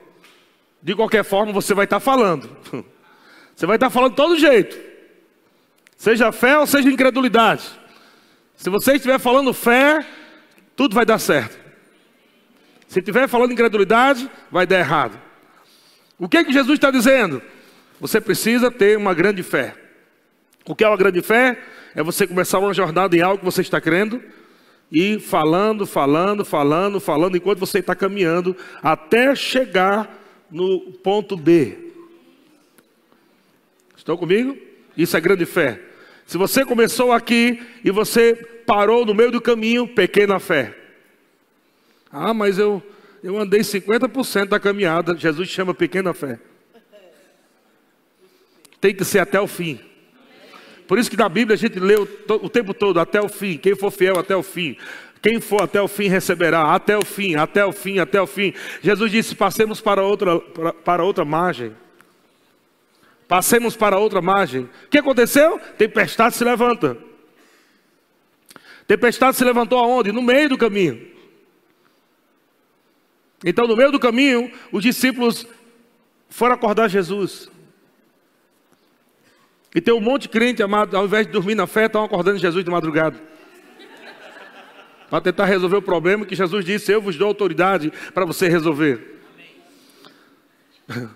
[0.83, 2.55] De qualquer forma, você vai estar falando.
[3.57, 4.79] Você vai estar falando de todo jeito.
[5.97, 7.65] Seja fé ou seja incredulidade.
[8.55, 10.07] Se você estiver falando fé,
[10.77, 11.59] tudo vai dar certo.
[12.87, 15.19] Se estiver falando incredulidade, vai dar errado.
[16.19, 17.41] O que, é que Jesus está dizendo?
[17.99, 19.86] Você precisa ter uma grande fé.
[20.67, 21.59] O que é uma grande fé?
[21.95, 24.23] É você começar uma jornada em algo que você está crendo
[24.91, 31.79] e falando, falando, falando, falando, enquanto você está caminhando até chegar no ponto B.
[33.97, 34.57] Estão comigo?
[34.97, 35.81] Isso é grande fé.
[36.27, 38.35] Se você começou aqui e você
[38.67, 40.77] parou no meio do caminho, pequena fé.
[42.11, 42.83] Ah, mas eu,
[43.23, 45.17] eu andei 50% da caminhada.
[45.17, 46.39] Jesus chama pequena fé.
[48.81, 49.81] Tem que ser até o fim.
[50.87, 52.09] Por isso que na Bíblia a gente lê o,
[52.43, 53.59] o tempo todo, até o fim.
[53.59, 54.77] Quem for fiel até o fim.
[55.21, 58.55] Quem for até o fim receberá, até o fim, até o fim, até o fim.
[58.81, 61.75] Jesus disse: passemos para outra, para, para outra margem.
[63.27, 64.63] Passemos para outra margem.
[64.63, 65.59] O que aconteceu?
[65.77, 66.97] Tempestade se levanta.
[68.87, 70.13] Tempestade se levantou aonde?
[70.13, 71.09] No meio do caminho.
[73.45, 75.47] Então, no meio do caminho, os discípulos
[76.29, 77.51] foram acordar Jesus.
[79.75, 82.39] E tem um monte de crente, amado, ao invés de dormir na fé, estão acordando
[82.39, 83.21] Jesus de madrugada.
[85.11, 89.21] Para tentar resolver o problema que Jesus disse: Eu vos dou autoridade para você resolver.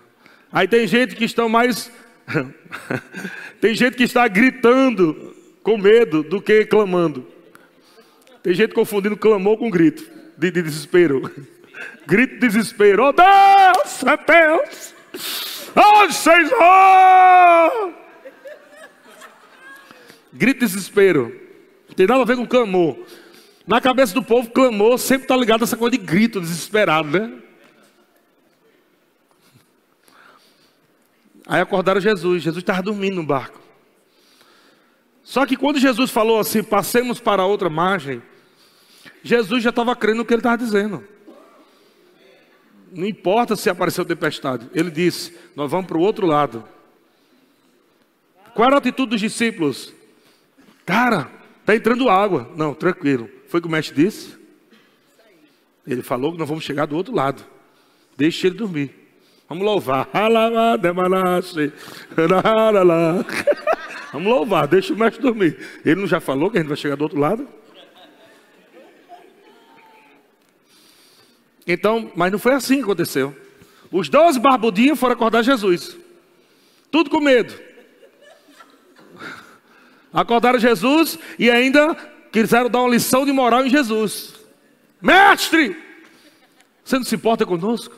[0.51, 1.91] Aí tem gente que estão mais.
[3.59, 7.27] tem gente que está gritando com medo do que clamando.
[8.43, 10.03] Tem gente confundindo clamor com grito
[10.37, 11.29] de, de desespero.
[12.07, 13.05] grito de desespero.
[13.05, 14.95] Oh Deus, é Deus!
[15.75, 18.00] Oh Senhor!
[20.33, 21.39] Grito de desespero.
[21.87, 22.97] Não tem nada a ver com clamor.
[23.67, 27.37] Na cabeça do povo, clamor sempre está ligado a essa coisa de grito desesperado, né?
[31.45, 32.43] Aí acordaram Jesus.
[32.43, 33.59] Jesus estava dormindo no barco.
[35.23, 38.21] Só que quando Jesus falou assim, passemos para outra margem,
[39.23, 41.03] Jesus já estava crendo no que ele estava dizendo.
[42.91, 44.69] Não importa se apareceu tempestade.
[44.73, 46.63] Ele disse: Nós vamos para o outro lado.
[48.53, 49.93] Qual era a atitude dos discípulos?
[50.85, 52.49] Cara, está entrando água.
[52.55, 53.29] Não, tranquilo.
[53.47, 54.39] Foi o que o mestre disse?
[55.85, 57.43] Ele falou que nós vamos chegar do outro lado.
[58.15, 58.95] Deixe ele dormir.
[59.49, 60.07] Vamos louvar.
[64.11, 65.57] Vamos louvar, deixa o mestre dormir.
[65.85, 67.47] Ele não já falou que a gente vai chegar do outro lado?
[71.65, 73.35] Então, mas não foi assim que aconteceu.
[73.89, 75.97] Os doze barbudinhos foram acordar Jesus.
[76.91, 77.53] Tudo com medo.
[80.13, 81.95] Acordaram Jesus e ainda
[82.31, 84.35] quiseram dar uma lição de moral em Jesus.
[85.01, 85.75] Mestre,
[86.83, 87.95] você não se importa conosco?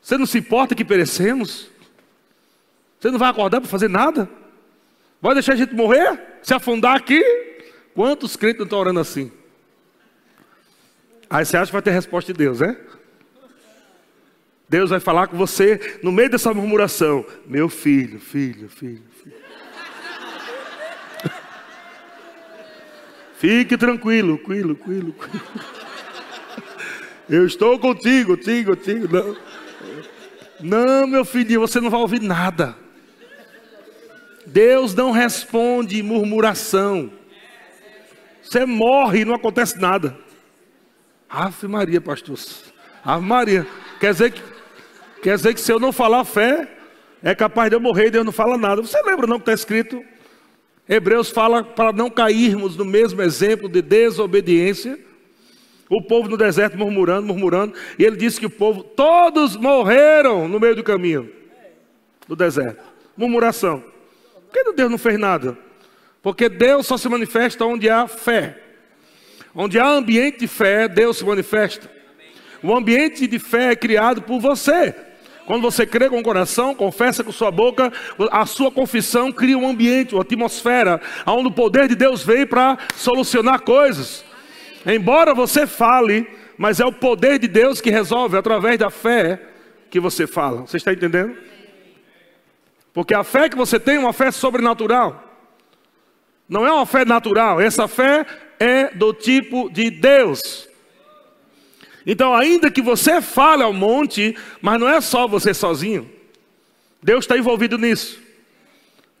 [0.00, 1.70] Você não se importa que perecemos?
[2.98, 4.28] Você não vai acordar para fazer nada?
[5.20, 6.38] Vai deixar a gente morrer?
[6.42, 7.22] Se afundar aqui?
[7.94, 9.30] Quantos crentes não estão orando assim?
[11.30, 12.76] Aí você acha que vai ter resposta de Deus, né?
[14.68, 19.47] Deus vai falar com você no meio dessa murmuração: Meu filho, filho, filho, filho.
[23.38, 25.14] Fique tranquilo, tranquilo, tranquilo.
[27.28, 29.08] Eu estou contigo, contigo, contigo.
[29.12, 29.36] Não.
[30.60, 32.74] não, meu filho, você não vai ouvir nada.
[34.44, 37.12] Deus não responde murmuração.
[38.42, 40.18] Você morre e não acontece nada.
[41.28, 42.38] Ave Maria, pastor.
[43.04, 43.66] Ave Maria.
[44.00, 44.42] Quer dizer que,
[45.22, 46.66] quer dizer que se eu não falar fé,
[47.22, 48.82] é capaz de eu morrer e Deus não fala nada.
[48.82, 50.02] Você lembra não que está escrito?
[50.88, 54.98] Hebreus fala para não cairmos no mesmo exemplo de desobediência.
[55.90, 57.74] O povo no deserto murmurando, murmurando.
[57.98, 61.30] E ele disse que o povo, todos morreram no meio do caminho
[62.26, 62.82] do deserto.
[63.16, 63.82] Murmuração.
[64.50, 65.56] Por que Deus não fez nada?
[66.22, 68.58] Porque Deus só se manifesta onde há fé.
[69.54, 71.90] Onde há ambiente de fé, Deus se manifesta.
[72.62, 74.94] O ambiente de fé é criado por você.
[75.48, 77.90] Quando você crê com o coração, confessa com sua boca,
[78.30, 82.76] a sua confissão cria um ambiente, uma atmosfera, onde o poder de Deus vem para
[82.94, 84.22] solucionar coisas.
[84.84, 89.40] Embora você fale, mas é o poder de Deus que resolve através da fé
[89.88, 90.66] que você fala.
[90.66, 91.34] Você está entendendo?
[92.92, 95.24] Porque a fé que você tem é uma fé sobrenatural.
[96.46, 98.26] Não é uma fé natural, essa fé
[98.60, 100.67] é do tipo de Deus.
[102.10, 106.10] Então, ainda que você fale ao monte, mas não é só você sozinho.
[107.02, 108.18] Deus está envolvido nisso.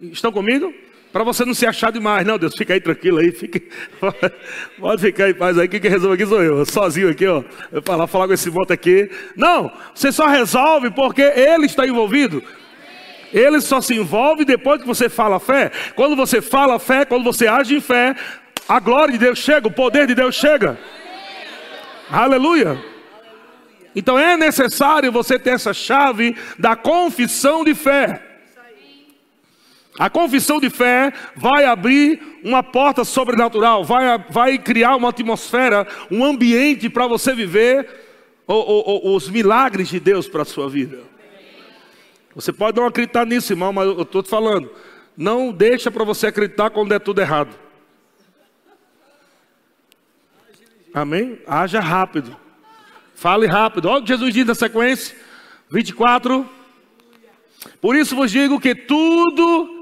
[0.00, 0.72] Estão comigo?
[1.12, 2.26] Para você não se achar demais.
[2.26, 3.30] Não, Deus, fica aí tranquilo aí.
[3.30, 3.68] Fique...
[4.80, 5.68] Pode ficar em paz aí.
[5.68, 6.64] Quem que resolve aqui sou eu.
[6.64, 7.44] Sozinho aqui, ó.
[7.70, 9.10] Eu falar, falar com esse monte aqui.
[9.36, 12.42] Não, você só resolve porque Ele está envolvido.
[13.34, 15.70] Ele só se envolve depois que você fala a fé.
[15.94, 18.16] Quando você fala a fé, quando você age em fé,
[18.66, 20.78] a glória de Deus chega, o poder de Deus chega.
[22.10, 22.82] Aleluia.
[23.94, 28.22] Então é necessário você ter essa chave da confissão de fé.
[29.98, 36.24] A confissão de fé vai abrir uma porta sobrenatural, vai, vai criar uma atmosfera, um
[36.24, 37.88] ambiente para você viver
[38.46, 41.00] o, o, o, os milagres de Deus para a sua vida.
[42.32, 44.70] Você pode não acreditar nisso, irmão, mas eu estou te falando.
[45.16, 47.67] Não deixa para você acreditar quando é tudo errado.
[51.00, 51.38] Amém?
[51.46, 52.36] Haja rápido.
[53.14, 53.88] Fale rápido.
[53.88, 55.16] Olha o que Jesus diz na sequência.
[55.70, 56.48] 24.
[57.80, 59.78] Por isso vos digo que tudo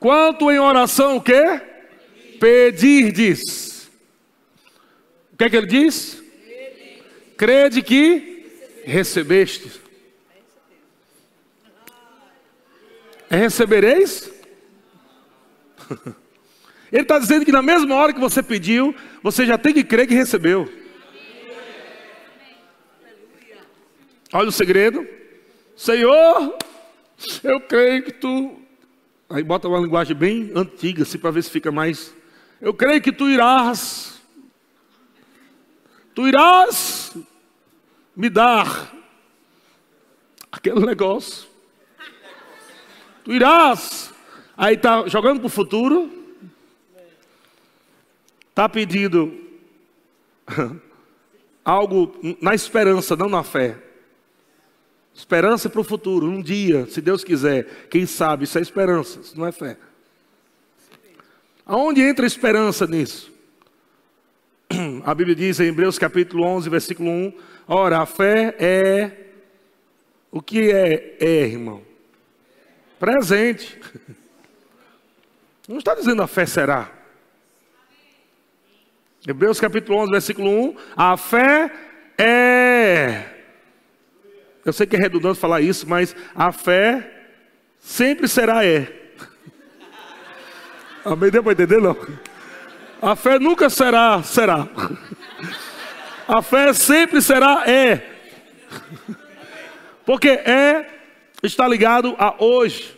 [0.00, 1.60] Quanto em oração o quê?
[2.40, 3.90] Pedirdes.
[5.34, 6.22] O que é que ele diz?
[7.36, 8.46] Crede que
[8.86, 9.78] recebeste.
[13.28, 14.30] Recebereis?
[16.92, 20.06] Ele está dizendo que na mesma hora que você pediu, você já tem que crer
[20.06, 20.70] que recebeu.
[24.32, 25.06] Olha o segredo.
[25.76, 26.56] Senhor,
[27.44, 28.60] eu creio que tu
[29.32, 32.12] Aí bota uma linguagem bem antiga, assim, para ver se fica mais.
[32.60, 34.20] Eu creio que tu irás.
[36.12, 37.16] Tu irás
[38.16, 38.92] me dar
[40.50, 41.48] aquele negócio.
[43.22, 44.12] Tu irás.
[44.56, 46.19] Aí tá jogando para o futuro.
[48.50, 49.32] Está pedindo
[51.64, 53.78] algo na esperança, não na fé.
[55.14, 57.88] Esperança para o futuro, um dia, se Deus quiser.
[57.88, 59.76] Quem sabe, isso é esperança, isso não é fé.
[61.64, 63.32] Aonde entra a esperança nisso?
[65.04, 67.32] A Bíblia diz em Hebreus capítulo 11, versículo 1:
[67.68, 69.26] Ora, a fé é.
[70.32, 71.82] O que é, é irmão?
[72.98, 73.78] Presente.
[75.68, 76.99] Não está dizendo a fé será.
[79.26, 81.70] Hebreus capítulo 11, versículo 1: A fé
[82.16, 83.30] é
[84.64, 87.10] eu sei que é redundante falar isso, mas a fé
[87.78, 88.92] sempre será é.
[91.04, 91.30] Amém?
[91.30, 91.80] Deu para entender?
[91.80, 91.96] Não.
[93.00, 94.68] A fé nunca será, será.
[96.28, 98.08] A fé sempre será é.
[100.06, 100.86] Porque é
[101.42, 102.96] está ligado a hoje.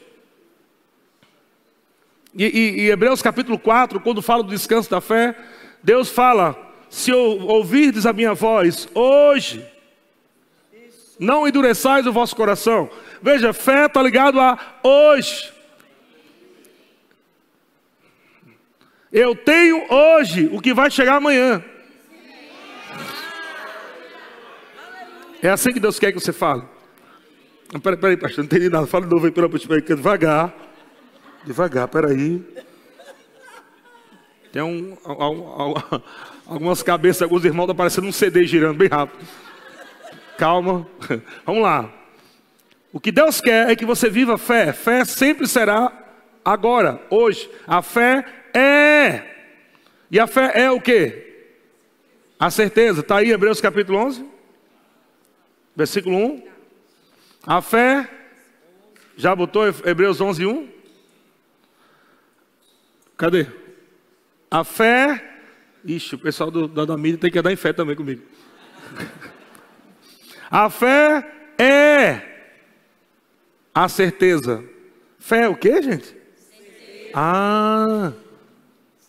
[2.34, 5.34] E, e, e, Hebreus capítulo 4, quando fala do descanso da fé,
[5.82, 6.56] Deus fala:
[6.88, 9.66] se ouvirdes a minha voz hoje,
[11.18, 12.90] não endureçais o vosso coração.
[13.20, 15.52] Veja, fé está ligado a hoje.
[19.12, 21.62] Eu tenho hoje o que vai chegar amanhã.
[25.42, 26.62] É assim que Deus quer que você fale.
[27.82, 28.86] Peraí, peraí, pastor, não entendi nada.
[28.86, 30.54] Fala de novo aí, pelo devagar.
[31.44, 32.42] Devagar, peraí.
[34.52, 34.96] Tem um,
[36.46, 39.26] algumas cabeças, alguns irmãos estão parecendo um CD girando bem rápido
[40.42, 40.84] calma.
[41.46, 41.88] Vamos lá.
[42.92, 44.72] O que Deus quer é que você viva fé.
[44.72, 45.92] Fé sempre será
[46.44, 47.48] agora, hoje.
[47.64, 49.22] A fé é.
[50.10, 51.46] E a fé é o que?
[52.40, 53.02] A certeza.
[53.02, 54.26] Está aí Hebreus capítulo 11,
[55.76, 56.42] versículo 1.
[57.46, 58.10] A fé.
[59.16, 60.68] Já botou Hebreus 11, 1?
[63.16, 63.46] Cadê?
[64.52, 65.30] A fé.
[65.82, 68.22] Ixi, o pessoal do, da, da mídia tem que andar em fé também comigo.
[70.50, 71.26] A fé
[71.58, 72.20] é
[73.74, 74.62] a certeza.
[75.18, 76.14] Fé é o que, gente?
[77.14, 78.12] Ah,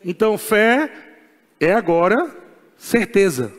[0.02, 0.90] então fé
[1.60, 2.34] é agora
[2.78, 3.52] certeza.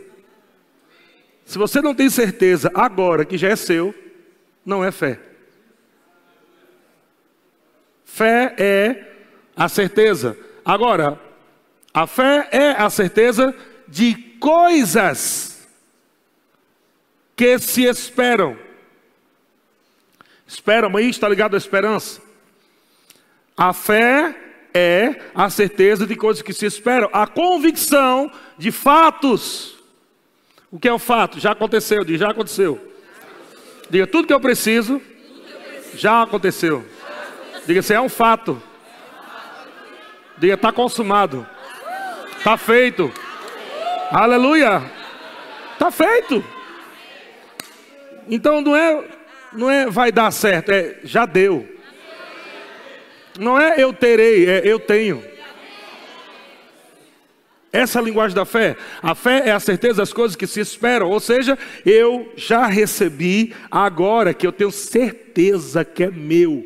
[1.45, 3.95] Se você não tem certeza agora que já é seu,
[4.65, 5.21] não é fé.
[8.07, 9.13] Fé é
[9.55, 10.39] a certeza.
[10.65, 11.21] Agora,
[11.95, 13.55] a fé é a certeza
[13.87, 15.65] de coisas
[17.37, 18.59] que se esperam.
[20.45, 22.21] Esperam, aí está ligado à esperança.
[23.57, 24.37] A fé
[24.75, 28.29] é a certeza de coisas que se esperam, a convicção
[28.59, 29.77] de fatos.
[30.73, 31.39] O que é o fato?
[31.39, 32.93] Já aconteceu, diga, já aconteceu.
[33.89, 35.01] Diga, tudo que eu preciso,
[35.95, 36.85] já aconteceu.
[37.65, 38.61] Diga, se é um fato.
[40.37, 41.54] Diga, está consumado.
[42.45, 43.11] Está feito.
[44.11, 44.83] Aleluia.
[45.73, 46.45] Está feito.
[48.29, 49.05] Então não é,
[49.51, 51.67] não é vai dar certo, é já deu.
[53.39, 55.25] Não é eu terei, é eu tenho.
[57.73, 58.77] Essa é a linguagem da fé.
[59.03, 61.09] A fé é a certeza das coisas que se esperam.
[61.09, 66.63] Ou seja, eu já recebi agora que eu tenho certeza que é meu.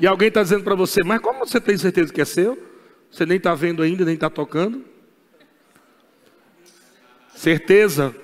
[0.00, 2.67] E alguém está dizendo para você, mas como você tem certeza que é seu?
[3.10, 4.84] Você nem está vendo ainda, nem está tocando.
[7.34, 8.14] Certeza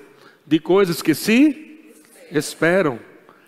[0.45, 1.93] de coisas que se
[2.31, 2.99] esperam.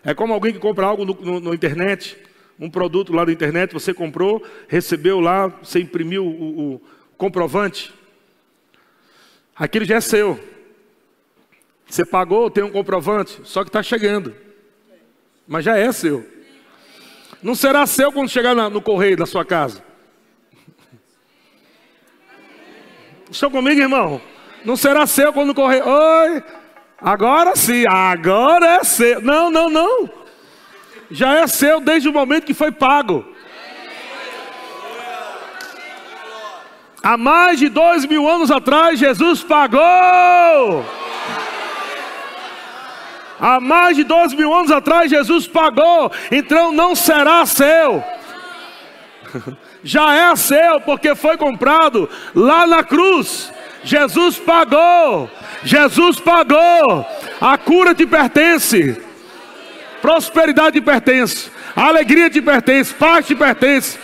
[0.03, 2.17] É como alguém que compra algo no, no, no internet,
[2.59, 6.81] um produto lá da internet, você comprou, recebeu lá, você imprimiu o, o
[7.17, 7.93] comprovante.
[9.55, 10.39] Aquilo já é seu.
[11.87, 14.35] Você pagou, tem um comprovante, só que está chegando.
[15.47, 16.27] Mas já é seu.
[17.41, 19.83] Não será seu quando chegar no correio da sua casa.
[23.29, 24.21] Estão comigo, irmão?
[24.63, 25.85] Não será seu quando correr.
[25.85, 26.43] Oi,
[27.01, 29.21] agora sim, agora é seu.
[29.21, 30.09] Não, não, não.
[31.11, 33.25] Já é seu desde o momento que foi pago.
[37.03, 40.85] Há mais de dois mil anos atrás, Jesus pagou.
[43.39, 46.11] Há mais de dois mil anos atrás, Jesus pagou.
[46.31, 48.03] Então não será seu.
[49.83, 53.51] Já é seu, porque foi comprado lá na cruz.
[53.83, 55.29] Jesus pagou.
[55.63, 57.05] Jesus pagou.
[57.39, 59.01] A cura te pertence.
[60.01, 61.49] Prosperidade te pertence.
[61.75, 62.93] alegria te pertence.
[62.93, 63.97] Paz te pertence.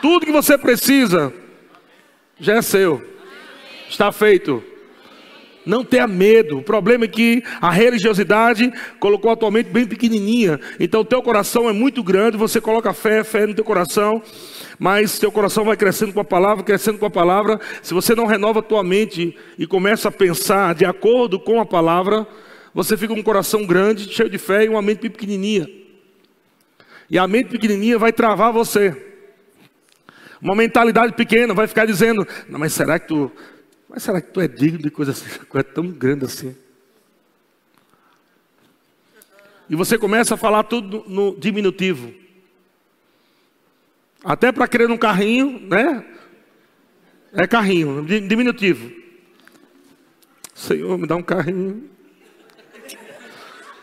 [0.00, 1.32] Tudo que você precisa
[2.38, 3.02] já é seu.
[3.88, 4.71] Está feito.
[5.64, 6.58] Não tenha medo.
[6.58, 10.60] O problema é que a religiosidade colocou atualmente bem pequenininha.
[10.78, 14.22] Então o teu coração é muito grande, você coloca fé, fé no teu coração,
[14.78, 17.60] mas teu coração vai crescendo com a palavra, crescendo com a palavra.
[17.82, 21.66] Se você não renova a tua mente e começa a pensar de acordo com a
[21.66, 22.26] palavra,
[22.74, 25.68] você fica com um coração grande, cheio de fé e uma mente pequenininha.
[27.08, 29.10] E a mente pequenininha vai travar você.
[30.40, 33.30] Uma mentalidade pequena vai ficar dizendo: Não, mas será que tu
[33.92, 36.56] mas será que tu é digno de coisa, assim, coisa tão grande assim?
[39.68, 42.12] E você começa a falar tudo no diminutivo.
[44.24, 46.04] Até para querer um carrinho, né?
[47.34, 48.90] É carrinho, diminutivo.
[50.54, 51.90] Senhor, me dá um carrinho.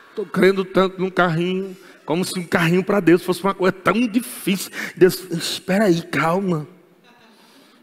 [0.10, 4.08] Estou crendo tanto num carrinho, como se um carrinho para Deus fosse uma coisa tão
[4.08, 4.72] difícil.
[4.96, 6.68] Deus, espera aí, calma.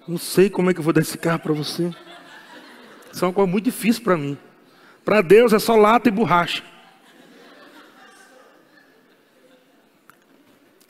[0.07, 1.93] Não sei como é que eu vou dar esse carro para você.
[3.17, 4.37] Isso é uma coisa muito difícil para mim.
[5.03, 6.63] Para Deus é só lata e borracha.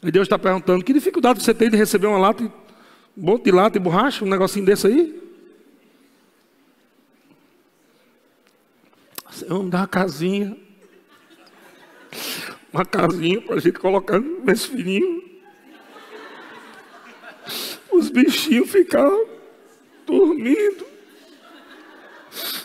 [0.02, 2.50] E Deus está perguntando: que dificuldade você tem de receber uma lata, um
[3.16, 5.22] monte de lata e borracha, um negocinho desse aí?
[9.30, 10.56] Senhor, me uma casinha.
[12.72, 15.22] Uma casinha para a gente colocar nesse filhinho.
[17.90, 19.26] Os bichinhos ficaram
[20.04, 20.85] dormindo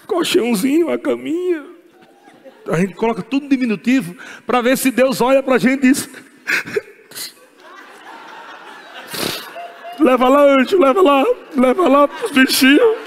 [0.07, 1.65] colchãozinho, a caminha.
[2.67, 4.15] A gente coloca tudo diminutivo
[4.45, 6.09] para ver se Deus olha para a gente e diz:
[9.99, 12.97] leva lá, anjo, leva lá, leva lá os bichinhos.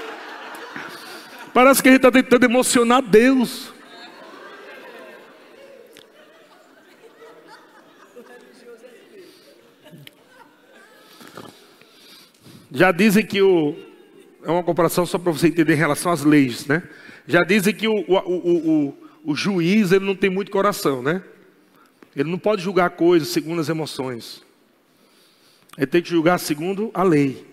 [1.53, 3.73] Parece que a gente está tentando emocionar Deus.
[12.71, 13.73] Já dizem que o,
[14.45, 16.83] é uma comparação só para você entender em relação às leis, né?
[17.27, 21.23] Já dizem que o, o, o, o, juiz ele não tem muito coração, né?
[22.15, 24.43] Ele não pode julgar coisas segundo as emoções.
[25.75, 27.45] Ele tem que julgar segundo a lei.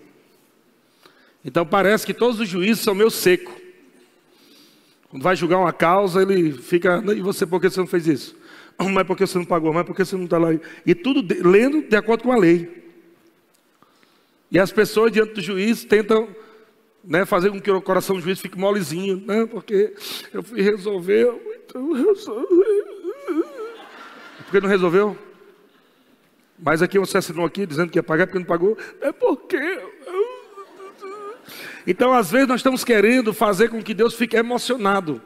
[1.43, 3.51] Então parece que todos os juízes são meio seco.
[5.09, 8.35] Quando vai julgar uma causa, ele fica, e você por que você não fez isso?
[8.77, 9.73] Mas por que você não pagou?
[9.73, 10.49] Mas por que você não está lá?
[10.85, 12.83] E tudo de, lendo de acordo com a lei.
[14.51, 16.27] E as pessoas diante do juiz tentam
[17.03, 19.93] né, fazer com que o coração do juiz fique molezinho, né, porque
[20.33, 21.29] eu fui resolver,
[21.65, 22.83] então resolver.
[24.37, 25.17] Por que não resolveu?
[26.57, 28.77] Mas aqui você assinou aqui dizendo que ia pagar, porque não pagou.
[29.01, 29.81] É porque.
[31.85, 35.21] Então, às vezes, nós estamos querendo fazer com que Deus fique emocionado.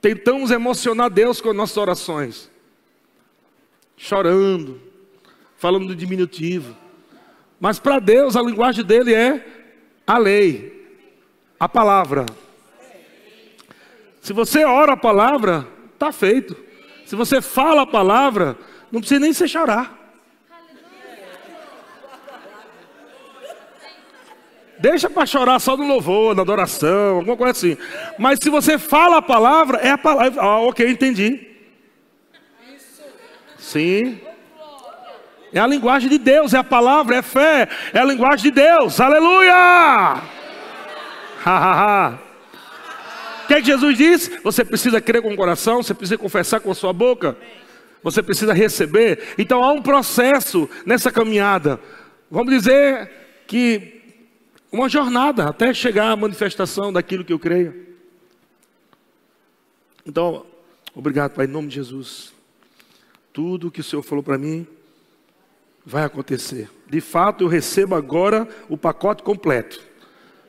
[0.00, 2.50] Tentamos emocionar Deus com nossas orações.
[3.96, 4.80] Chorando,
[5.56, 6.74] falando do diminutivo.
[7.60, 9.57] Mas para Deus, a linguagem dele é
[10.08, 10.88] a lei,
[11.60, 12.24] a palavra.
[14.22, 16.56] Se você ora a palavra, está feito.
[17.04, 18.56] Se você fala a palavra,
[18.90, 19.96] não precisa nem se chorar.
[24.78, 27.76] Deixa para chorar só no louvor, na adoração, alguma coisa assim.
[28.18, 30.40] Mas se você fala a palavra, é a palavra.
[30.40, 31.46] Ah, ok, entendi.
[33.58, 34.20] Sim.
[35.52, 39.00] É a linguagem de Deus, é a palavra, é fé, é a linguagem de Deus.
[39.00, 40.22] Aleluia!
[43.44, 44.30] o que, é que Jesus diz?
[44.42, 47.36] Você precisa crer com o coração, você precisa confessar com a sua boca,
[48.02, 49.34] você precisa receber.
[49.38, 51.80] Então há um processo nessa caminhada.
[52.30, 53.10] Vamos dizer
[53.46, 54.02] que
[54.70, 57.86] uma jornada até chegar à manifestação daquilo que eu creio.
[60.04, 60.44] Então,
[60.94, 62.34] obrigado, Pai, em nome de Jesus.
[63.32, 64.66] Tudo que o Senhor falou para mim
[65.88, 66.68] vai acontecer.
[66.86, 69.80] De fato, eu recebo agora o pacote completo.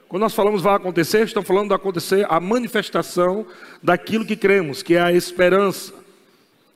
[0.09, 3.47] Quando nós falamos vai acontecer, estamos falando de acontecer a manifestação
[3.81, 5.93] daquilo que cremos, que é a esperança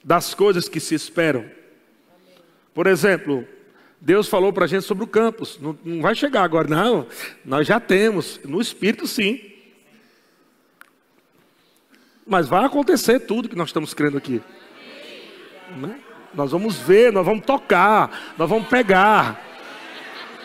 [0.01, 1.45] das coisas que se esperam.
[2.74, 3.45] Por exemplo,
[3.99, 5.59] Deus falou para a gente sobre o campus.
[5.59, 7.05] Não, não vai chegar agora, não.
[7.43, 8.39] Nós já temos.
[8.45, 9.41] No Espírito, sim.
[12.26, 14.41] Mas vai acontecer tudo que nós estamos crendo aqui.
[16.34, 19.39] Nós vamos ver, nós vamos tocar, nós vamos pegar.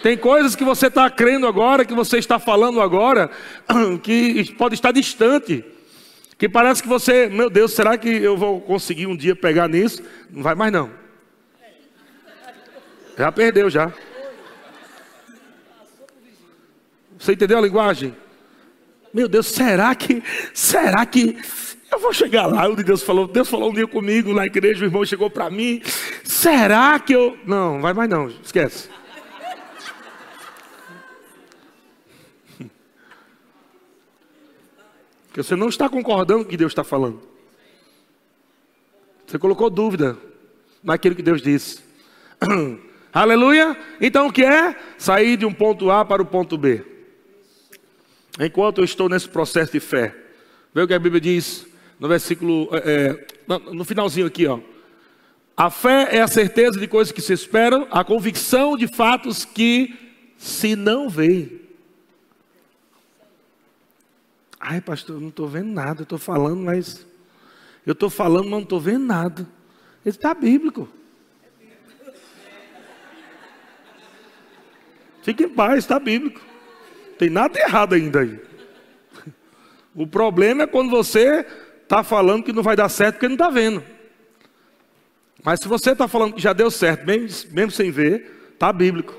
[0.02, 3.30] Tem coisas que você está crendo agora, que você está falando agora,
[4.02, 5.64] que pode estar distante.
[6.36, 10.02] Que parece que você, meu Deus, será que eu vou conseguir um dia pegar nisso?
[10.30, 10.90] Não vai mais não.
[13.16, 13.92] Já perdeu já.
[17.18, 18.14] Você entendeu a linguagem?
[19.12, 20.22] Meu Deus, será que,
[20.54, 21.36] será que
[21.90, 24.88] eu vou chegar lá, o Deus falou, Deus falou um dia comigo na igreja, o
[24.88, 25.82] irmão chegou para mim.
[26.22, 27.38] Será que eu.
[27.46, 28.88] Não, vai mais não, esquece.
[35.28, 37.20] Porque você não está concordando com o que Deus está falando.
[39.26, 40.18] Você colocou dúvida
[40.82, 41.80] naquilo que Deus disse.
[43.12, 43.76] Aleluia?
[44.00, 44.76] Então o que é?
[44.98, 46.84] Sair de um ponto A para o ponto B.
[48.40, 50.14] Enquanto eu estou nesse processo de fé.
[50.74, 51.67] Vê o que a Bíblia diz
[51.98, 54.60] no versículo, é, é no finalzinho aqui, ó.
[55.56, 59.92] A fé é a certeza de coisas que se esperam, a convicção de fatos que
[60.36, 61.60] se não veem.
[64.60, 67.06] Ai, pastor, eu não estou vendo nada, eu estou falando, mas.
[67.84, 69.42] Eu estou falando, mas não estou vendo nada.
[70.04, 70.88] Ele está bíblico.
[75.22, 76.40] Fique em paz, está bíblico.
[77.18, 78.40] Tem nada errado ainda aí.
[79.94, 81.44] O problema é quando você
[81.88, 83.82] está falando que não vai dar certo porque não está vendo.
[85.42, 89.14] Mas se você está falando que já deu certo, mesmo, mesmo sem ver, está bíblico.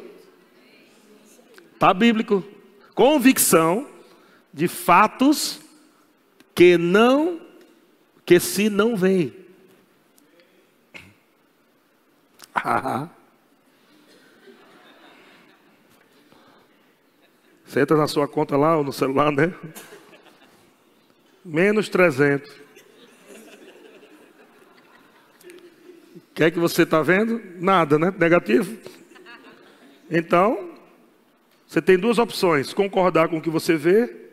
[1.74, 2.43] Está bíblico.
[2.93, 3.88] Convicção
[4.53, 5.59] de fatos
[6.53, 7.41] que não,
[8.24, 9.34] que se não vem.
[17.65, 19.53] Você entra na sua conta lá ou no celular, né?
[21.44, 22.50] Menos 300.
[26.16, 27.42] O que é que você está vendo?
[27.60, 28.14] Nada, né?
[28.18, 28.78] Negativo.
[30.10, 30.70] Então,
[31.68, 34.30] você tem duas opções: concordar com o que você vê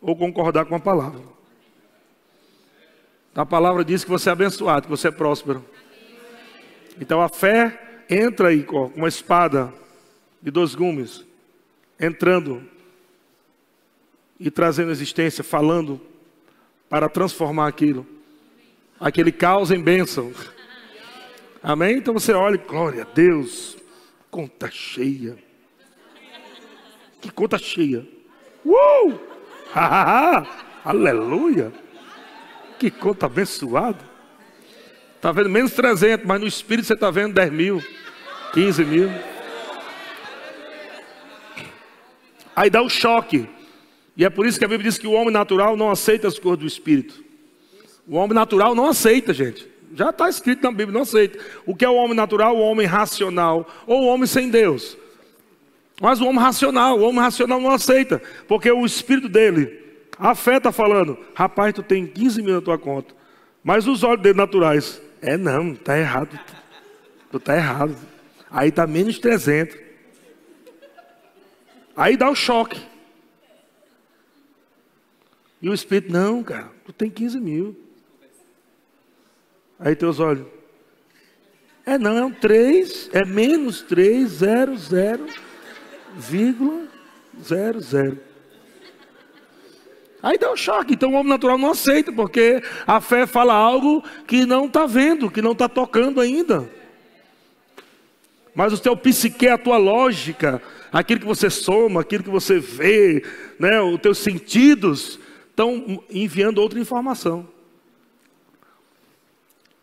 [0.00, 1.20] ou concordar com a palavra.
[3.34, 5.64] A palavra diz que você é abençoado, que você é próspero.
[7.00, 9.72] Então a fé entra aí com uma espada
[10.42, 11.24] de dois gumes,
[11.98, 12.62] entrando
[14.38, 16.00] e trazendo existência, falando
[16.90, 18.04] para transformar aquilo.
[18.98, 20.32] Aquele caos em bênção.
[21.62, 21.98] Amém?
[21.98, 23.78] Então você olha, glória a Deus,
[24.30, 25.38] conta cheia.
[27.20, 28.06] Que conta cheia.
[28.64, 29.18] Uh!
[30.84, 31.72] Aleluia!
[32.78, 34.10] Que conta abençoada.
[35.14, 37.84] Está vendo menos 300, mas no espírito você está vendo 10 mil,
[38.54, 39.10] 15 mil.
[42.56, 43.48] Aí dá o choque.
[44.16, 46.38] E é por isso que a Bíblia diz que o homem natural não aceita as
[46.38, 47.22] coisas do Espírito.
[48.06, 49.68] O homem natural não aceita, gente.
[49.94, 51.38] Já está escrito na Bíblia, não aceita.
[51.66, 52.56] O que é o homem natural?
[52.56, 53.68] O homem racional.
[53.86, 54.96] Ou o homem sem Deus.
[56.00, 58.22] Mas o homem racional, o homem racional não aceita.
[58.48, 59.78] Porque o espírito dele,
[60.18, 63.14] a fé está falando, rapaz, tu tem 15 mil na tua conta.
[63.62, 66.38] Mas os olhos dele naturais, é não, está errado.
[67.30, 67.96] Tu está errado.
[68.50, 69.76] Aí está menos 300.
[71.96, 72.89] Aí dá o choque.
[75.62, 77.76] E o Espírito, não, cara, tu tem 15 mil.
[79.78, 80.46] Aí teus olhos.
[81.84, 85.26] É não, é um 3, é menos 3, 0, 0,
[86.16, 86.86] vírgula,
[87.42, 88.18] 0, 0.
[90.22, 90.94] Aí dá um choque.
[90.94, 95.30] Então o homem natural não aceita, porque a fé fala algo que não está vendo,
[95.30, 96.68] que não está tocando ainda.
[98.54, 100.60] Mas o teu psique, a tua lógica,
[100.92, 103.24] aquilo que você soma, aquilo que você vê,
[103.58, 105.18] né, os teus sentidos,
[105.60, 107.46] estão enviando outra informação.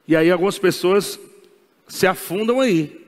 [0.08, 1.20] E aí algumas pessoas
[1.88, 3.06] se afundam aí.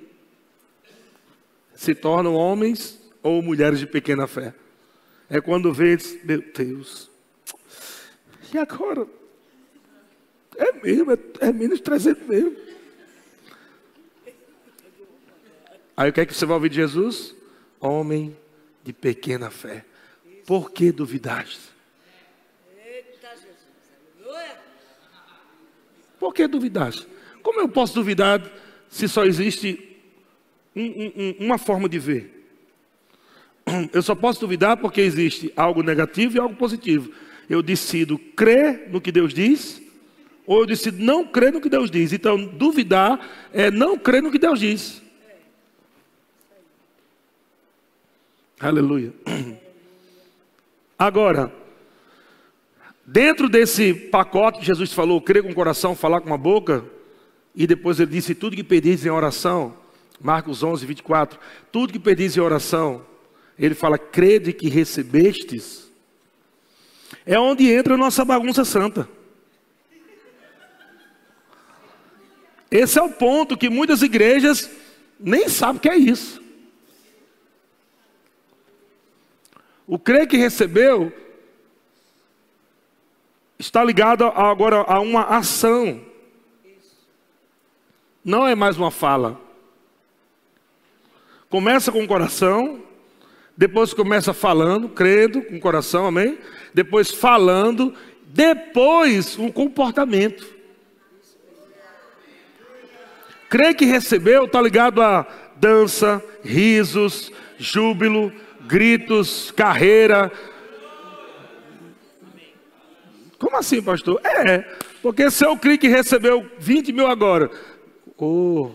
[1.73, 4.53] Se tornam homens ou mulheres de pequena fé.
[5.29, 7.09] É quando vê, meu Deus.
[8.53, 9.07] E agora?
[10.55, 12.55] É mesmo, é, é menos 300 mesmo.
[15.97, 17.35] Aí o que é que você vai ouvir de Jesus?
[17.79, 18.37] Homem
[18.83, 19.85] de pequena fé.
[20.45, 21.78] Por que duvidaste?
[26.19, 27.07] Por que duvidaste?
[27.41, 28.41] Como eu posso duvidar
[28.89, 29.97] se só existe
[30.75, 32.39] um, um, uma forma de ver?
[33.93, 37.11] Eu só posso duvidar porque existe algo negativo e algo positivo.
[37.49, 39.81] Eu decido crer no que Deus diz,
[40.45, 42.13] ou eu decido não crer no que Deus diz.
[42.13, 43.19] Então, duvidar
[43.53, 45.01] é não crer no que Deus diz.
[48.59, 49.13] Aleluia.
[50.97, 51.51] Agora,
[53.11, 56.85] dentro desse pacote Jesus falou, crer com o coração, falar com a boca,
[57.55, 59.75] e depois ele disse: tudo que pedis em oração,
[60.21, 61.39] Marcos 11, 24,
[61.71, 63.05] tudo que pedis em oração,
[63.57, 65.91] ele fala: crede que recebestes,
[67.25, 69.09] é onde entra a nossa bagunça santa.
[72.69, 74.69] Esse é o ponto que muitas igrejas
[75.19, 76.39] nem sabem o que é isso.
[79.87, 81.11] O crer que recebeu
[83.69, 86.01] está ligado agora a uma ação.
[88.25, 89.39] Não é mais uma fala.
[91.51, 92.81] Começa com o coração,
[93.55, 96.39] depois começa falando, crendo com o coração, amém?
[96.73, 97.93] Depois falando,
[98.25, 100.47] depois um comportamento.
[103.49, 110.31] Crer que recebeu está ligado a dança, risos, júbilo, gritos, carreira.
[113.39, 114.19] Como assim, pastor?
[114.23, 114.59] É,
[115.01, 117.49] porque se eu clique recebeu 20 mil agora,
[118.17, 118.69] oh,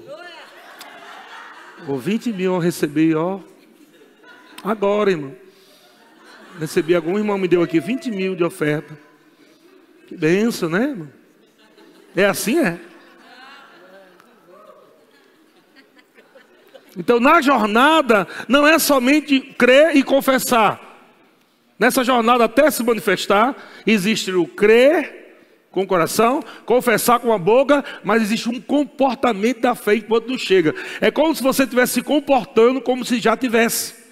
[1.87, 3.41] oh 20 mil eu recebi, ó,
[4.65, 5.37] agora, irmão.
[6.59, 8.97] Recebi, algum irmão me deu aqui 20 mil de oferta.
[10.07, 11.09] Que benção, né, irmão?
[12.17, 12.81] É assim, é?
[16.97, 20.93] Então, na jornada, não é somente crer e confessar.
[21.85, 23.55] Nessa jornada, até se manifestar,
[23.87, 29.74] existe o crer com o coração, confessar com a boca, mas existe um comportamento da
[29.74, 30.74] fé enquanto não chega.
[30.99, 34.03] É como se você estivesse se comportando como se já tivesse.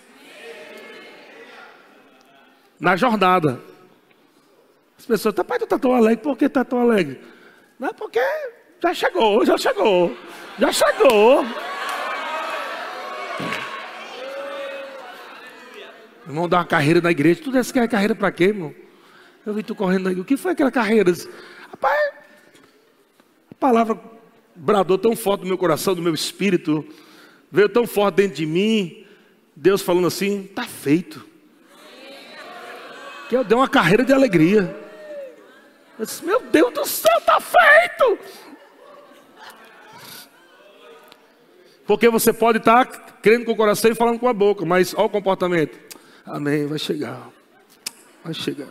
[2.78, 3.58] Na jornada.
[4.98, 7.22] As pessoas, pai, tu está tão alegre, por que está tão alegre?
[7.78, 8.20] Não é porque
[8.82, 10.14] já chegou, já chegou,
[10.58, 11.42] já chegou.
[16.26, 17.40] Irmão, dar uma carreira na igreja.
[17.42, 18.74] Tu desse que é carreira para quê, irmão?
[19.44, 20.22] Eu vi tu correndo na igreja.
[20.22, 21.12] O que foi aquela carreira?
[21.70, 22.12] Rapaz,
[23.50, 24.00] a palavra
[24.54, 26.86] bradou tão forte no meu coração, no meu espírito,
[27.50, 29.04] veio tão forte dentro de mim.
[29.56, 31.26] Deus falando assim: está feito.
[33.28, 34.76] Que eu dei uma carreira de alegria.
[35.98, 38.18] Eu disse: Meu Deus do céu, está feito.
[41.86, 42.86] Porque você pode estar
[43.20, 45.78] crendo com o coração e falando com a boca, mas olha o comportamento.
[46.26, 47.28] Amém, vai chegar.
[48.24, 48.68] Vai chegar.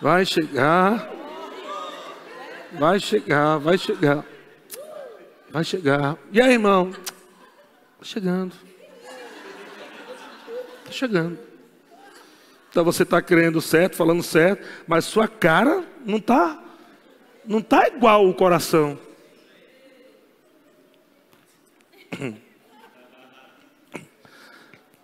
[0.00, 1.10] Vai chegar.
[2.72, 4.24] Vai chegar, vai chegar.
[5.50, 6.16] Vai chegar.
[6.32, 6.92] E aí, irmão?
[6.92, 8.54] Tá chegando.
[10.84, 11.38] Tá chegando.
[12.70, 16.60] Então você está crendo certo, falando certo, mas sua cara não está
[17.46, 18.98] não tá igual o coração.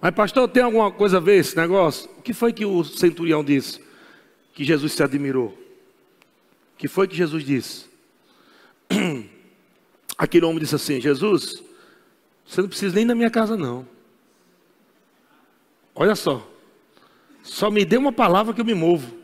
[0.01, 2.09] Mas, pastor, tem alguma coisa a ver esse negócio?
[2.19, 3.81] O que foi que o centurião disse?
[4.55, 5.49] Que Jesus se admirou.
[5.49, 7.85] O que foi que Jesus disse?
[10.17, 11.63] Aquele homem disse assim: Jesus,
[12.47, 13.87] você não precisa nem da minha casa, não.
[15.95, 16.47] Olha só.
[17.43, 19.19] Só me dê uma palavra que eu me movo.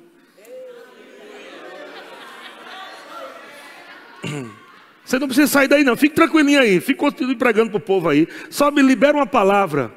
[5.05, 5.97] Você não precisa sair daí, não.
[5.97, 6.81] Fique tranquilinho aí.
[6.81, 8.27] Fique continue pregando para o povo aí.
[8.51, 9.95] Só me libera uma palavra.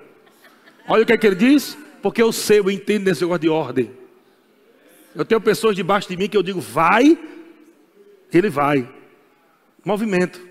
[0.90, 1.78] Olha o que é que ele diz.
[2.02, 3.92] Porque eu sei, eu entendo nesse negócio de ordem.
[5.16, 7.18] Eu tenho pessoas debaixo de mim que eu digo, vai,
[8.34, 8.90] ele vai.
[9.86, 10.42] Movimento.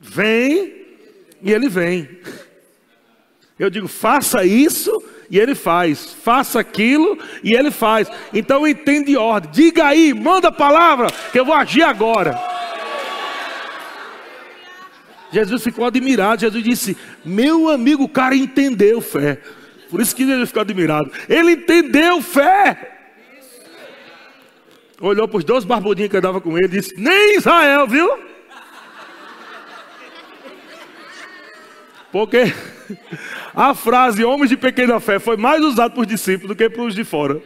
[0.00, 0.86] Vem,
[1.42, 2.08] e ele vem.
[3.58, 6.14] Eu digo, faça isso, e ele faz.
[6.14, 8.08] Faça aquilo, e ele faz.
[8.32, 9.50] Então entende ordem.
[9.50, 12.57] Diga aí, manda a palavra, que eu vou agir agora.
[15.32, 16.40] Jesus ficou admirado.
[16.40, 19.40] Jesus disse: Meu amigo, o cara entendeu fé.
[19.90, 21.10] Por isso que ele ficou admirado.
[21.28, 22.96] Ele entendeu fé.
[25.00, 28.08] Olhou para os dois barbudinhos que andavam com ele e disse: Nem Israel, viu?
[32.10, 32.52] Porque
[33.54, 36.94] a frase homens de pequena fé foi mais usada por discípulos do que para os
[36.94, 37.40] de fora.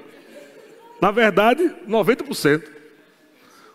[1.00, 2.62] Na verdade, 90%.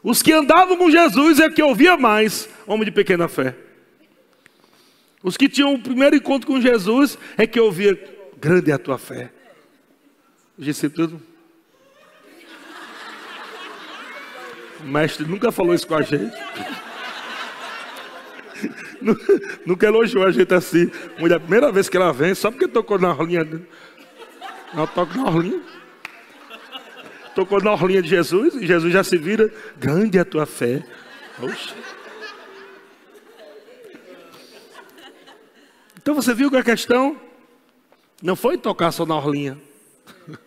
[0.01, 3.53] Os que andavam com Jesus é que ouvia mais homem de pequena fé.
[5.27, 8.01] Os que tinham o primeiro encontro com Jesus é que ouvia
[8.39, 9.29] grande é a tua fé.
[10.57, 11.21] Disse tudo.
[14.79, 16.33] O mestre nunca falou isso com a gente.
[19.65, 20.89] Nunca elogiou a gente assim.
[21.19, 23.45] Mulher, primeira vez que ela vem, só porque tocou na orlinha.
[24.73, 25.61] Ela toca na orlinha.
[27.35, 29.53] Tocou na orlinha de Jesus e Jesus já se vira.
[29.77, 30.85] Grande é a tua fé.
[31.41, 31.96] Oxe.
[36.07, 37.17] Então você viu que a questão
[38.23, 39.57] não foi tocar só na orlinha.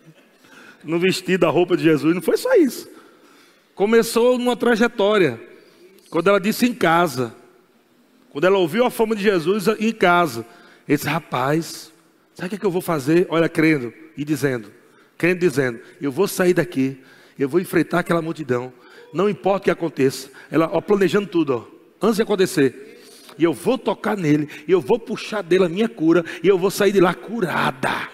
[0.83, 2.89] No vestido, a roupa de Jesus, não foi só isso.
[3.75, 5.39] Começou numa trajetória.
[6.09, 7.35] Quando ela disse em casa.
[8.31, 10.43] Quando ela ouviu a fama de Jesus em casa.
[10.87, 11.93] Ele disse, rapaz,
[12.33, 13.27] sabe o que, é que eu vou fazer?
[13.29, 14.73] Olha, crendo e dizendo.
[15.15, 16.99] Crendo dizendo, eu vou sair daqui.
[17.37, 18.73] Eu vou enfrentar aquela multidão.
[19.13, 20.31] Não importa o que aconteça.
[20.49, 22.90] Ela ó, planejando tudo, ó, antes de acontecer.
[23.37, 26.57] E eu vou tocar nele, e eu vou puxar dele a minha cura, e eu
[26.57, 28.09] vou sair de lá curada.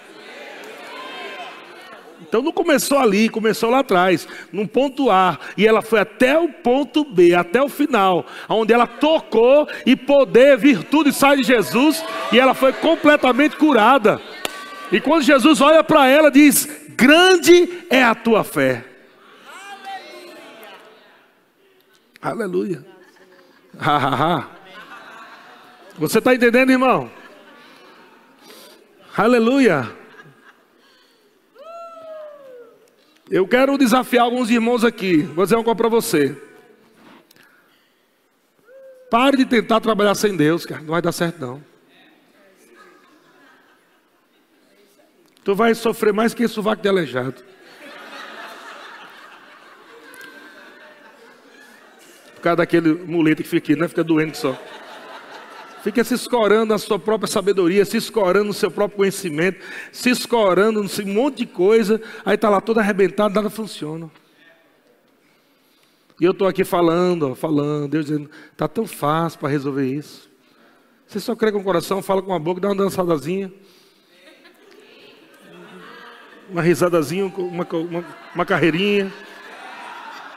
[2.28, 6.50] Então não começou ali, começou lá atrás, num ponto A, e ela foi até o
[6.50, 12.40] ponto B, até o final, onde ela tocou e poder, virtude sai de Jesus, e
[12.40, 14.20] ela foi completamente curada.
[14.92, 18.84] E quando Jesus olha para ela, diz: Grande é a tua fé.
[22.22, 22.84] Aleluia.
[23.80, 24.57] Aleluia.
[25.98, 27.12] Você está entendendo, irmão?
[29.16, 29.92] Aleluia.
[33.32, 35.24] Eu quero desafiar alguns irmãos aqui.
[35.24, 36.38] Vou dizer uma coisa para você.
[39.10, 40.82] Pare de tentar trabalhar sem Deus, cara.
[40.82, 41.64] Não vai dar certo, não.
[45.44, 47.44] Tu vai sofrer mais que sovaco de aleijado.
[52.36, 53.88] Por causa daquele muleta que fica aqui, né?
[53.88, 54.56] Fica doente só.
[55.88, 60.84] Fica se escorando na sua própria sabedoria, se escorando no seu próprio conhecimento, se escorando
[60.84, 64.12] num monte de coisa, aí está lá todo arrebentado, nada funciona.
[66.20, 70.30] E eu estou aqui falando, falando, Deus dizendo, está tão fácil para resolver isso.
[71.08, 73.50] Você só crê com o coração, fala com a boca, dá uma dançadazinha.
[76.50, 79.10] Uma risadazinha, uma, uma, uma carreirinha.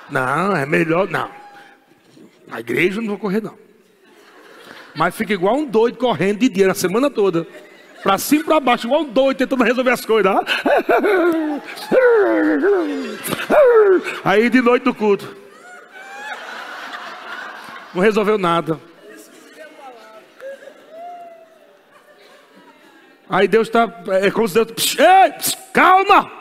[0.09, 1.29] Não, é melhor, não.
[2.47, 3.70] Na igreja eu não vou correr, não.
[4.95, 7.47] Mas fica igual um doido correndo de dia, na semana toda.
[8.03, 10.33] Pra cima e pra baixo, igual um doido, tentando resolver as coisas.
[14.25, 15.37] Aí de noite no culto.
[17.95, 18.81] Não resolveu nada.
[23.29, 23.89] Aí Deus está.
[24.23, 24.97] É como se Deus.
[24.99, 25.35] Ei,
[25.73, 26.40] calma!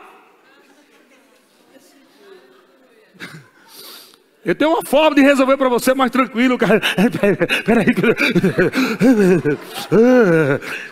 [4.45, 6.79] Eu tenho uma forma de resolver para você mais tranquilo, cara.
[7.65, 7.87] Peraí.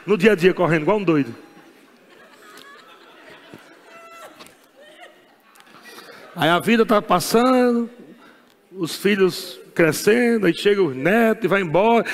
[0.06, 1.34] No dia a dia correndo, igual um doido.
[6.36, 7.89] Aí a vida está passando,
[8.72, 12.06] os filhos crescendo, aí chega os netos e vai embora.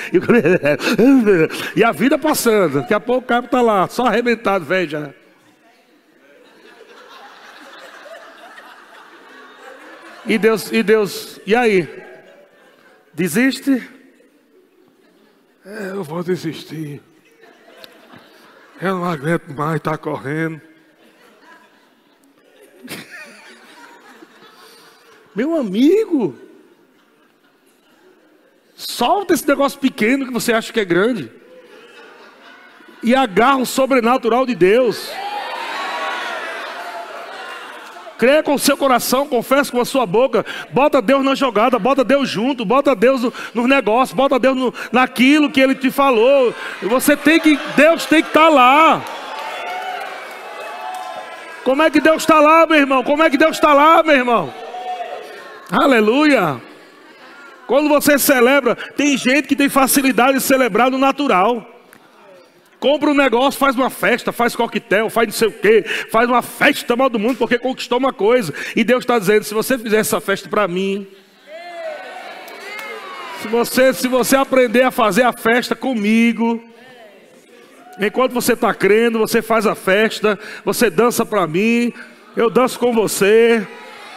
[1.76, 2.80] E, a vida passando.
[2.80, 5.10] Daqui a pouco o cabo está lá, só arrebentado, velho já.
[10.26, 11.86] E Deus, e Deus, e aí?
[13.12, 13.86] Desiste?
[15.64, 17.02] É, eu vou desistir.
[18.80, 20.60] Eu não aguento mais estar tá correndo.
[25.36, 26.38] Meu amigo,
[28.74, 31.30] solta esse negócio pequeno que você acha que é grande.
[33.02, 35.10] E agarra o sobrenatural de Deus.
[38.16, 42.04] Creia com o seu coração, confessa com a sua boca, bota Deus na jogada, bota
[42.04, 46.54] Deus junto, bota Deus no, nos negócios, bota Deus no, naquilo que Ele te falou.
[46.82, 49.02] Você tem que, Deus tem que estar tá lá.
[51.64, 53.02] Como é que Deus está lá, meu irmão?
[53.02, 54.54] Como é que Deus está lá, meu irmão?
[55.72, 56.60] Aleluia.
[57.66, 61.73] Quando você celebra, tem gente que tem facilidade de celebrar no natural
[62.84, 66.42] compra um negócio, faz uma festa, faz coquetel, faz não sei o quê, faz uma
[66.42, 68.52] festa mal do mundo porque conquistou uma coisa.
[68.76, 71.06] E Deus está dizendo: se você fizer essa festa para mim,
[73.40, 76.62] se você, se você aprender a fazer a festa comigo,
[77.98, 81.90] enquanto você está crendo, você faz a festa, você dança para mim,
[82.36, 83.66] eu danço com você,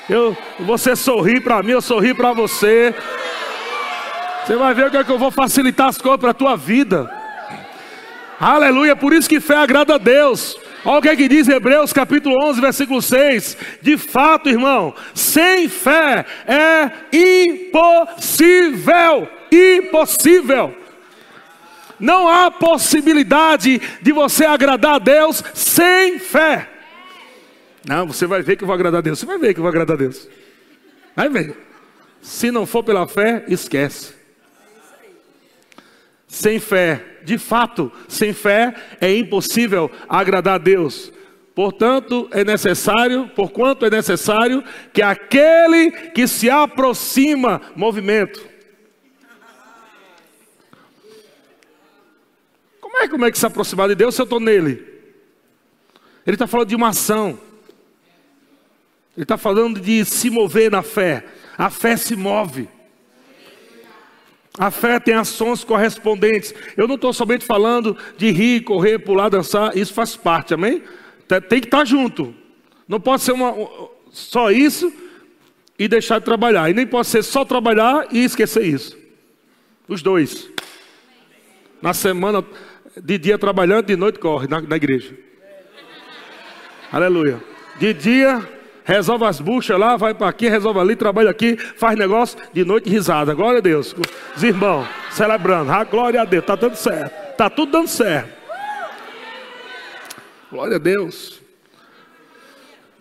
[0.09, 2.93] eu, você sorri para mim, eu sorri para você.
[4.45, 6.57] Você vai ver o que, é que eu vou facilitar as coisas para a tua
[6.57, 7.16] vida.
[8.39, 10.55] Aleluia, por isso que fé agrada a Deus.
[10.85, 13.57] Olha o que, é que diz Hebreus capítulo 11, versículo 6.
[13.81, 16.91] De fato, irmão, sem fé é
[17.57, 20.75] impossível, impossível.
[21.99, 26.69] Não há possibilidade de você agradar a Deus sem fé.
[27.88, 29.17] Não, você vai ver que eu vou agradar a Deus.
[29.17, 30.27] Você vai ver que eu vou agradar a Deus.
[31.15, 31.57] Vai ver.
[32.21, 34.16] Se não for pela fé, esquece.
[36.38, 38.71] Sem fé, de fato, sem fé
[39.01, 41.11] é impossível agradar a Deus.
[41.55, 44.63] Portanto, é necessário, porquanto é necessário
[44.93, 48.39] que aquele que se aproxima, movimento.
[52.79, 54.85] Como é, como é que se aproximar de Deus se eu estou nele?
[56.23, 57.39] Ele está falando de uma ação.
[59.15, 61.25] Ele está falando de se mover na fé.
[61.57, 62.69] A fé se move.
[64.58, 66.53] A fé tem ações correspondentes.
[66.76, 69.78] Eu não estou somente falando de rir, correr, pular, dançar.
[69.78, 70.82] Isso faz parte, amém?
[71.47, 72.34] Tem que estar junto.
[72.88, 73.53] Não pode ser uma,
[74.10, 74.91] só isso
[75.78, 76.70] e deixar de trabalhar.
[76.70, 78.97] E nem pode ser só trabalhar e esquecer isso.
[79.88, 80.49] Os dois.
[81.82, 82.43] Na semana,
[83.01, 85.16] de dia trabalhando, de noite corre na, na igreja.
[86.91, 87.43] Aleluia.
[87.80, 88.57] De dia
[88.88, 92.89] resolve as buchas lá, vai para aqui, resolve ali, trabalha aqui, faz negócio, de noite
[92.89, 93.33] risada.
[93.33, 93.93] Glória a Deus.
[94.35, 95.71] Os irmãos celebrando.
[95.71, 97.31] Ah, glória a Deus, está dando certo.
[97.31, 98.29] Está tudo dando certo.
[100.49, 101.41] Glória a Deus.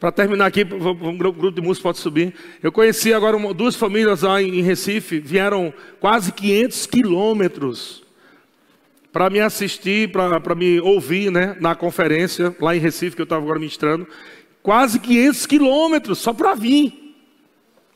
[0.01, 2.35] Para terminar aqui, um grupo de músicos pode subir.
[2.63, 8.03] Eu conheci agora uma, duas famílias lá em Recife, vieram quase 500 quilômetros
[9.13, 13.43] para me assistir, para me ouvir né, na conferência lá em Recife, que eu estava
[13.43, 14.07] agora ministrando.
[14.67, 17.15] Quase 500 quilômetros só para vir.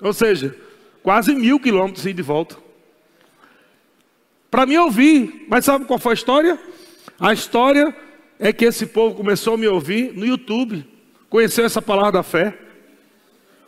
[0.01, 0.57] Ou seja,
[1.03, 2.57] quase mil quilômetros e de volta.
[4.49, 5.47] Para me ouvir.
[5.49, 6.57] Mas sabe qual foi a história?
[7.19, 7.93] A história
[8.39, 10.87] é que esse povo começou a me ouvir no YouTube.
[11.29, 12.57] Conheceu essa palavra da fé.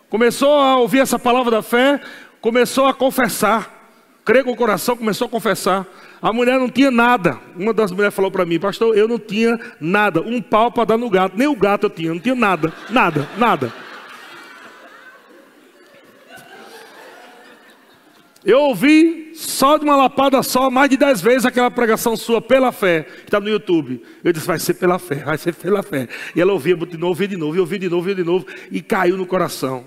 [0.09, 2.01] Começou a ouvir essa palavra da fé.
[2.41, 3.82] Começou a confessar.
[4.25, 5.87] Crê com o coração, começou a confessar.
[6.21, 7.41] A mulher não tinha nada.
[7.57, 10.21] Uma das mulheres falou para mim, pastor, eu não tinha nada.
[10.21, 11.37] Um pau para dar no gato.
[11.37, 12.73] Nem o gato eu tinha, não tinha nada.
[12.89, 13.73] Nada, nada.
[18.45, 22.73] Eu ouvi só de uma lapada só, mais de dez vezes aquela pregação sua pela
[22.73, 24.03] fé, que está no YouTube.
[24.23, 26.09] Eu disse, vai ser pela fé, vai ser pela fé.
[26.35, 28.83] E ela ouvia de novo, ouvia de novo, ouvia de novo, ouvia de novo, e
[28.83, 29.85] caiu no coração.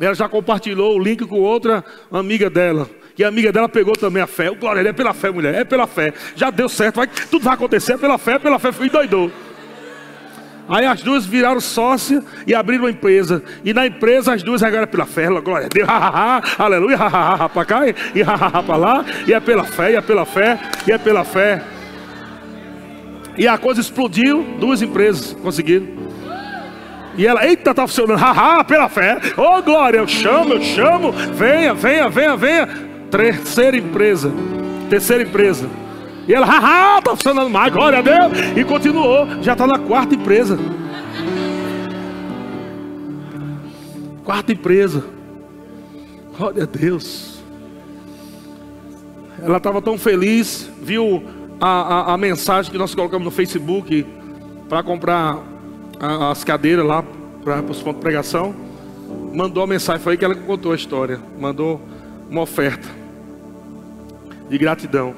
[0.00, 2.88] Ela já compartilhou o link com outra amiga dela.
[3.16, 4.50] E a amiga dela pegou também a fé.
[4.50, 6.12] O glória, é pela fé, mulher, é pela fé.
[6.34, 8.72] Já deu certo, vai, tudo vai acontecer, é pela fé, é pela fé.
[8.72, 9.30] Fui doidou.
[10.68, 13.42] Aí as duas viraram sócia e abriram uma empresa.
[13.64, 17.48] E na empresa as duas é pela fé, glória a Deus, ha, ha, aleluia, ha,
[17.48, 19.04] para cá e ha, para lá.
[19.26, 21.62] E é pela fé, e é pela fé, e é pela fé.
[23.36, 25.86] E a coisa explodiu, duas empresas conseguiram.
[27.16, 29.18] E ela, eita, está funcionando, haha, pela fé.
[29.36, 31.12] Oh, glória, eu chamo, eu chamo.
[31.12, 32.93] Venha, venha, venha, venha.
[33.16, 34.32] Terceira empresa.
[34.90, 35.70] Terceira empresa.
[36.26, 38.32] E ela, haha, está funcionando mais, glória a Deus.
[38.56, 40.58] E continuou, já está na quarta empresa.
[44.24, 45.04] Quarta empresa.
[46.36, 47.38] Glória a Deus.
[49.40, 51.22] Ela estava tão feliz, viu
[51.60, 54.04] a, a, a, mensagem que nós colocamos no Facebook
[54.68, 55.38] para comprar
[56.00, 57.04] a, as cadeiras lá
[57.44, 58.52] para os pontos de pregação.
[59.32, 61.20] Mandou a mensagem, foi aí que ela contou a história.
[61.38, 61.80] Mandou
[62.28, 63.03] uma oferta
[64.48, 65.14] de gratidão.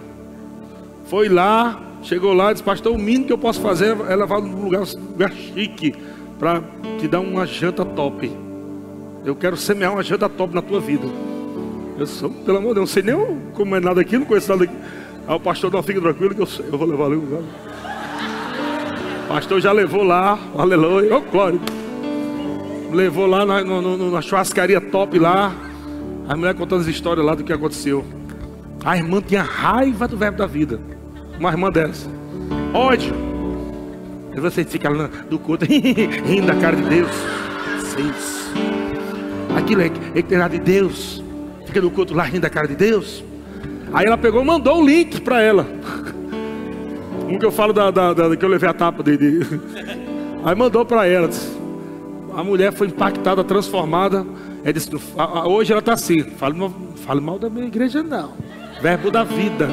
[1.06, 4.64] Foi lá, chegou lá disse, pastor, o mínimo que eu posso fazer é levar num
[4.64, 5.94] lugar, lugar chique
[6.38, 6.62] para
[6.98, 8.30] te dar uma janta top.
[9.24, 11.06] Eu quero semear uma janta top na tua vida.
[11.98, 14.50] Eu sou, pelo amor de Deus, não sei nem como é nada aqui, não conheço
[14.50, 14.74] nada aqui.
[15.26, 17.42] Aí o pastor não fica tranquilo que eu, sei, eu vou levar ali um lugar.
[19.28, 21.58] Pastor já levou lá, aleluia, oh, glória.
[22.92, 25.52] Levou lá na, na, na churrascaria top lá.
[26.28, 28.04] A mulher contando as histórias lá do que aconteceu.
[28.86, 30.78] A irmã tinha raiva do verbo da vida.
[31.40, 32.08] Uma irmã dessa.
[32.72, 33.12] Ódio.
[34.32, 37.10] E você fica lá do culto, rindo da cara de Deus.
[37.80, 38.52] Seis.
[39.56, 41.20] Aquilo é, é que tem nada de Deus.
[41.66, 43.24] Fica no culto lá rindo da cara de Deus.
[43.92, 45.66] Aí ela pegou e mandou o link para ela.
[47.28, 49.44] Um que eu falo da, da, da, que eu levei a tapa dele.
[50.46, 51.28] Aí mandou para ela.
[52.36, 54.24] A mulher foi impactada, transformada.
[54.72, 54.88] Disse,
[55.44, 56.22] hoje ela está assim.
[56.22, 56.54] Fale,
[57.04, 58.30] fale mal da minha igreja, não.
[58.80, 59.68] Verbo da vida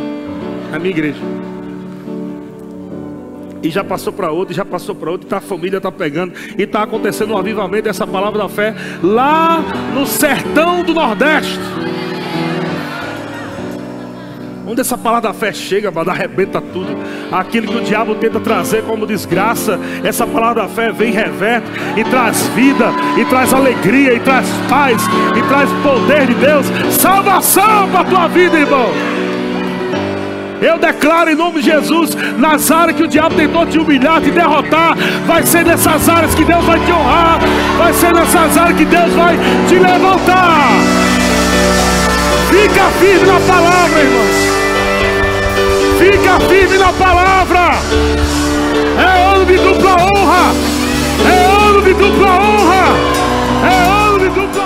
[0.72, 1.20] na minha igreja.
[3.62, 6.34] E já passou para outro, já passou para outro, e tá, a família está pegando,
[6.58, 11.58] e está acontecendo um avivamento dessa palavra da fé lá no sertão do Nordeste.
[14.66, 16.98] Onde essa palavra da fé chega, mas arrebenta tudo.
[17.32, 22.04] Aquilo que o diabo tenta trazer como desgraça, essa palavra da fé vem reverte e
[22.06, 25.02] traz vida, e traz alegria, e traz paz,
[25.36, 28.90] e traz poder de Deus, salvação para a tua vida, irmão.
[30.62, 34.32] Eu declaro em nome de Jesus, nas áreas que o diabo tentou te humilhar, te
[34.32, 34.96] derrotar,
[35.28, 37.40] vai ser nessas áreas que Deus vai te honrar,
[37.78, 39.38] vai ser nessas áreas que Deus vai
[39.68, 41.03] te levantar.
[42.54, 44.36] Fica firme na palavra, irmãos.
[45.98, 47.72] Fica firme na palavra.
[48.96, 50.54] É ano de dupla honra.
[51.26, 52.86] É ano de dupla honra.
[53.66, 54.63] É ano de dupla.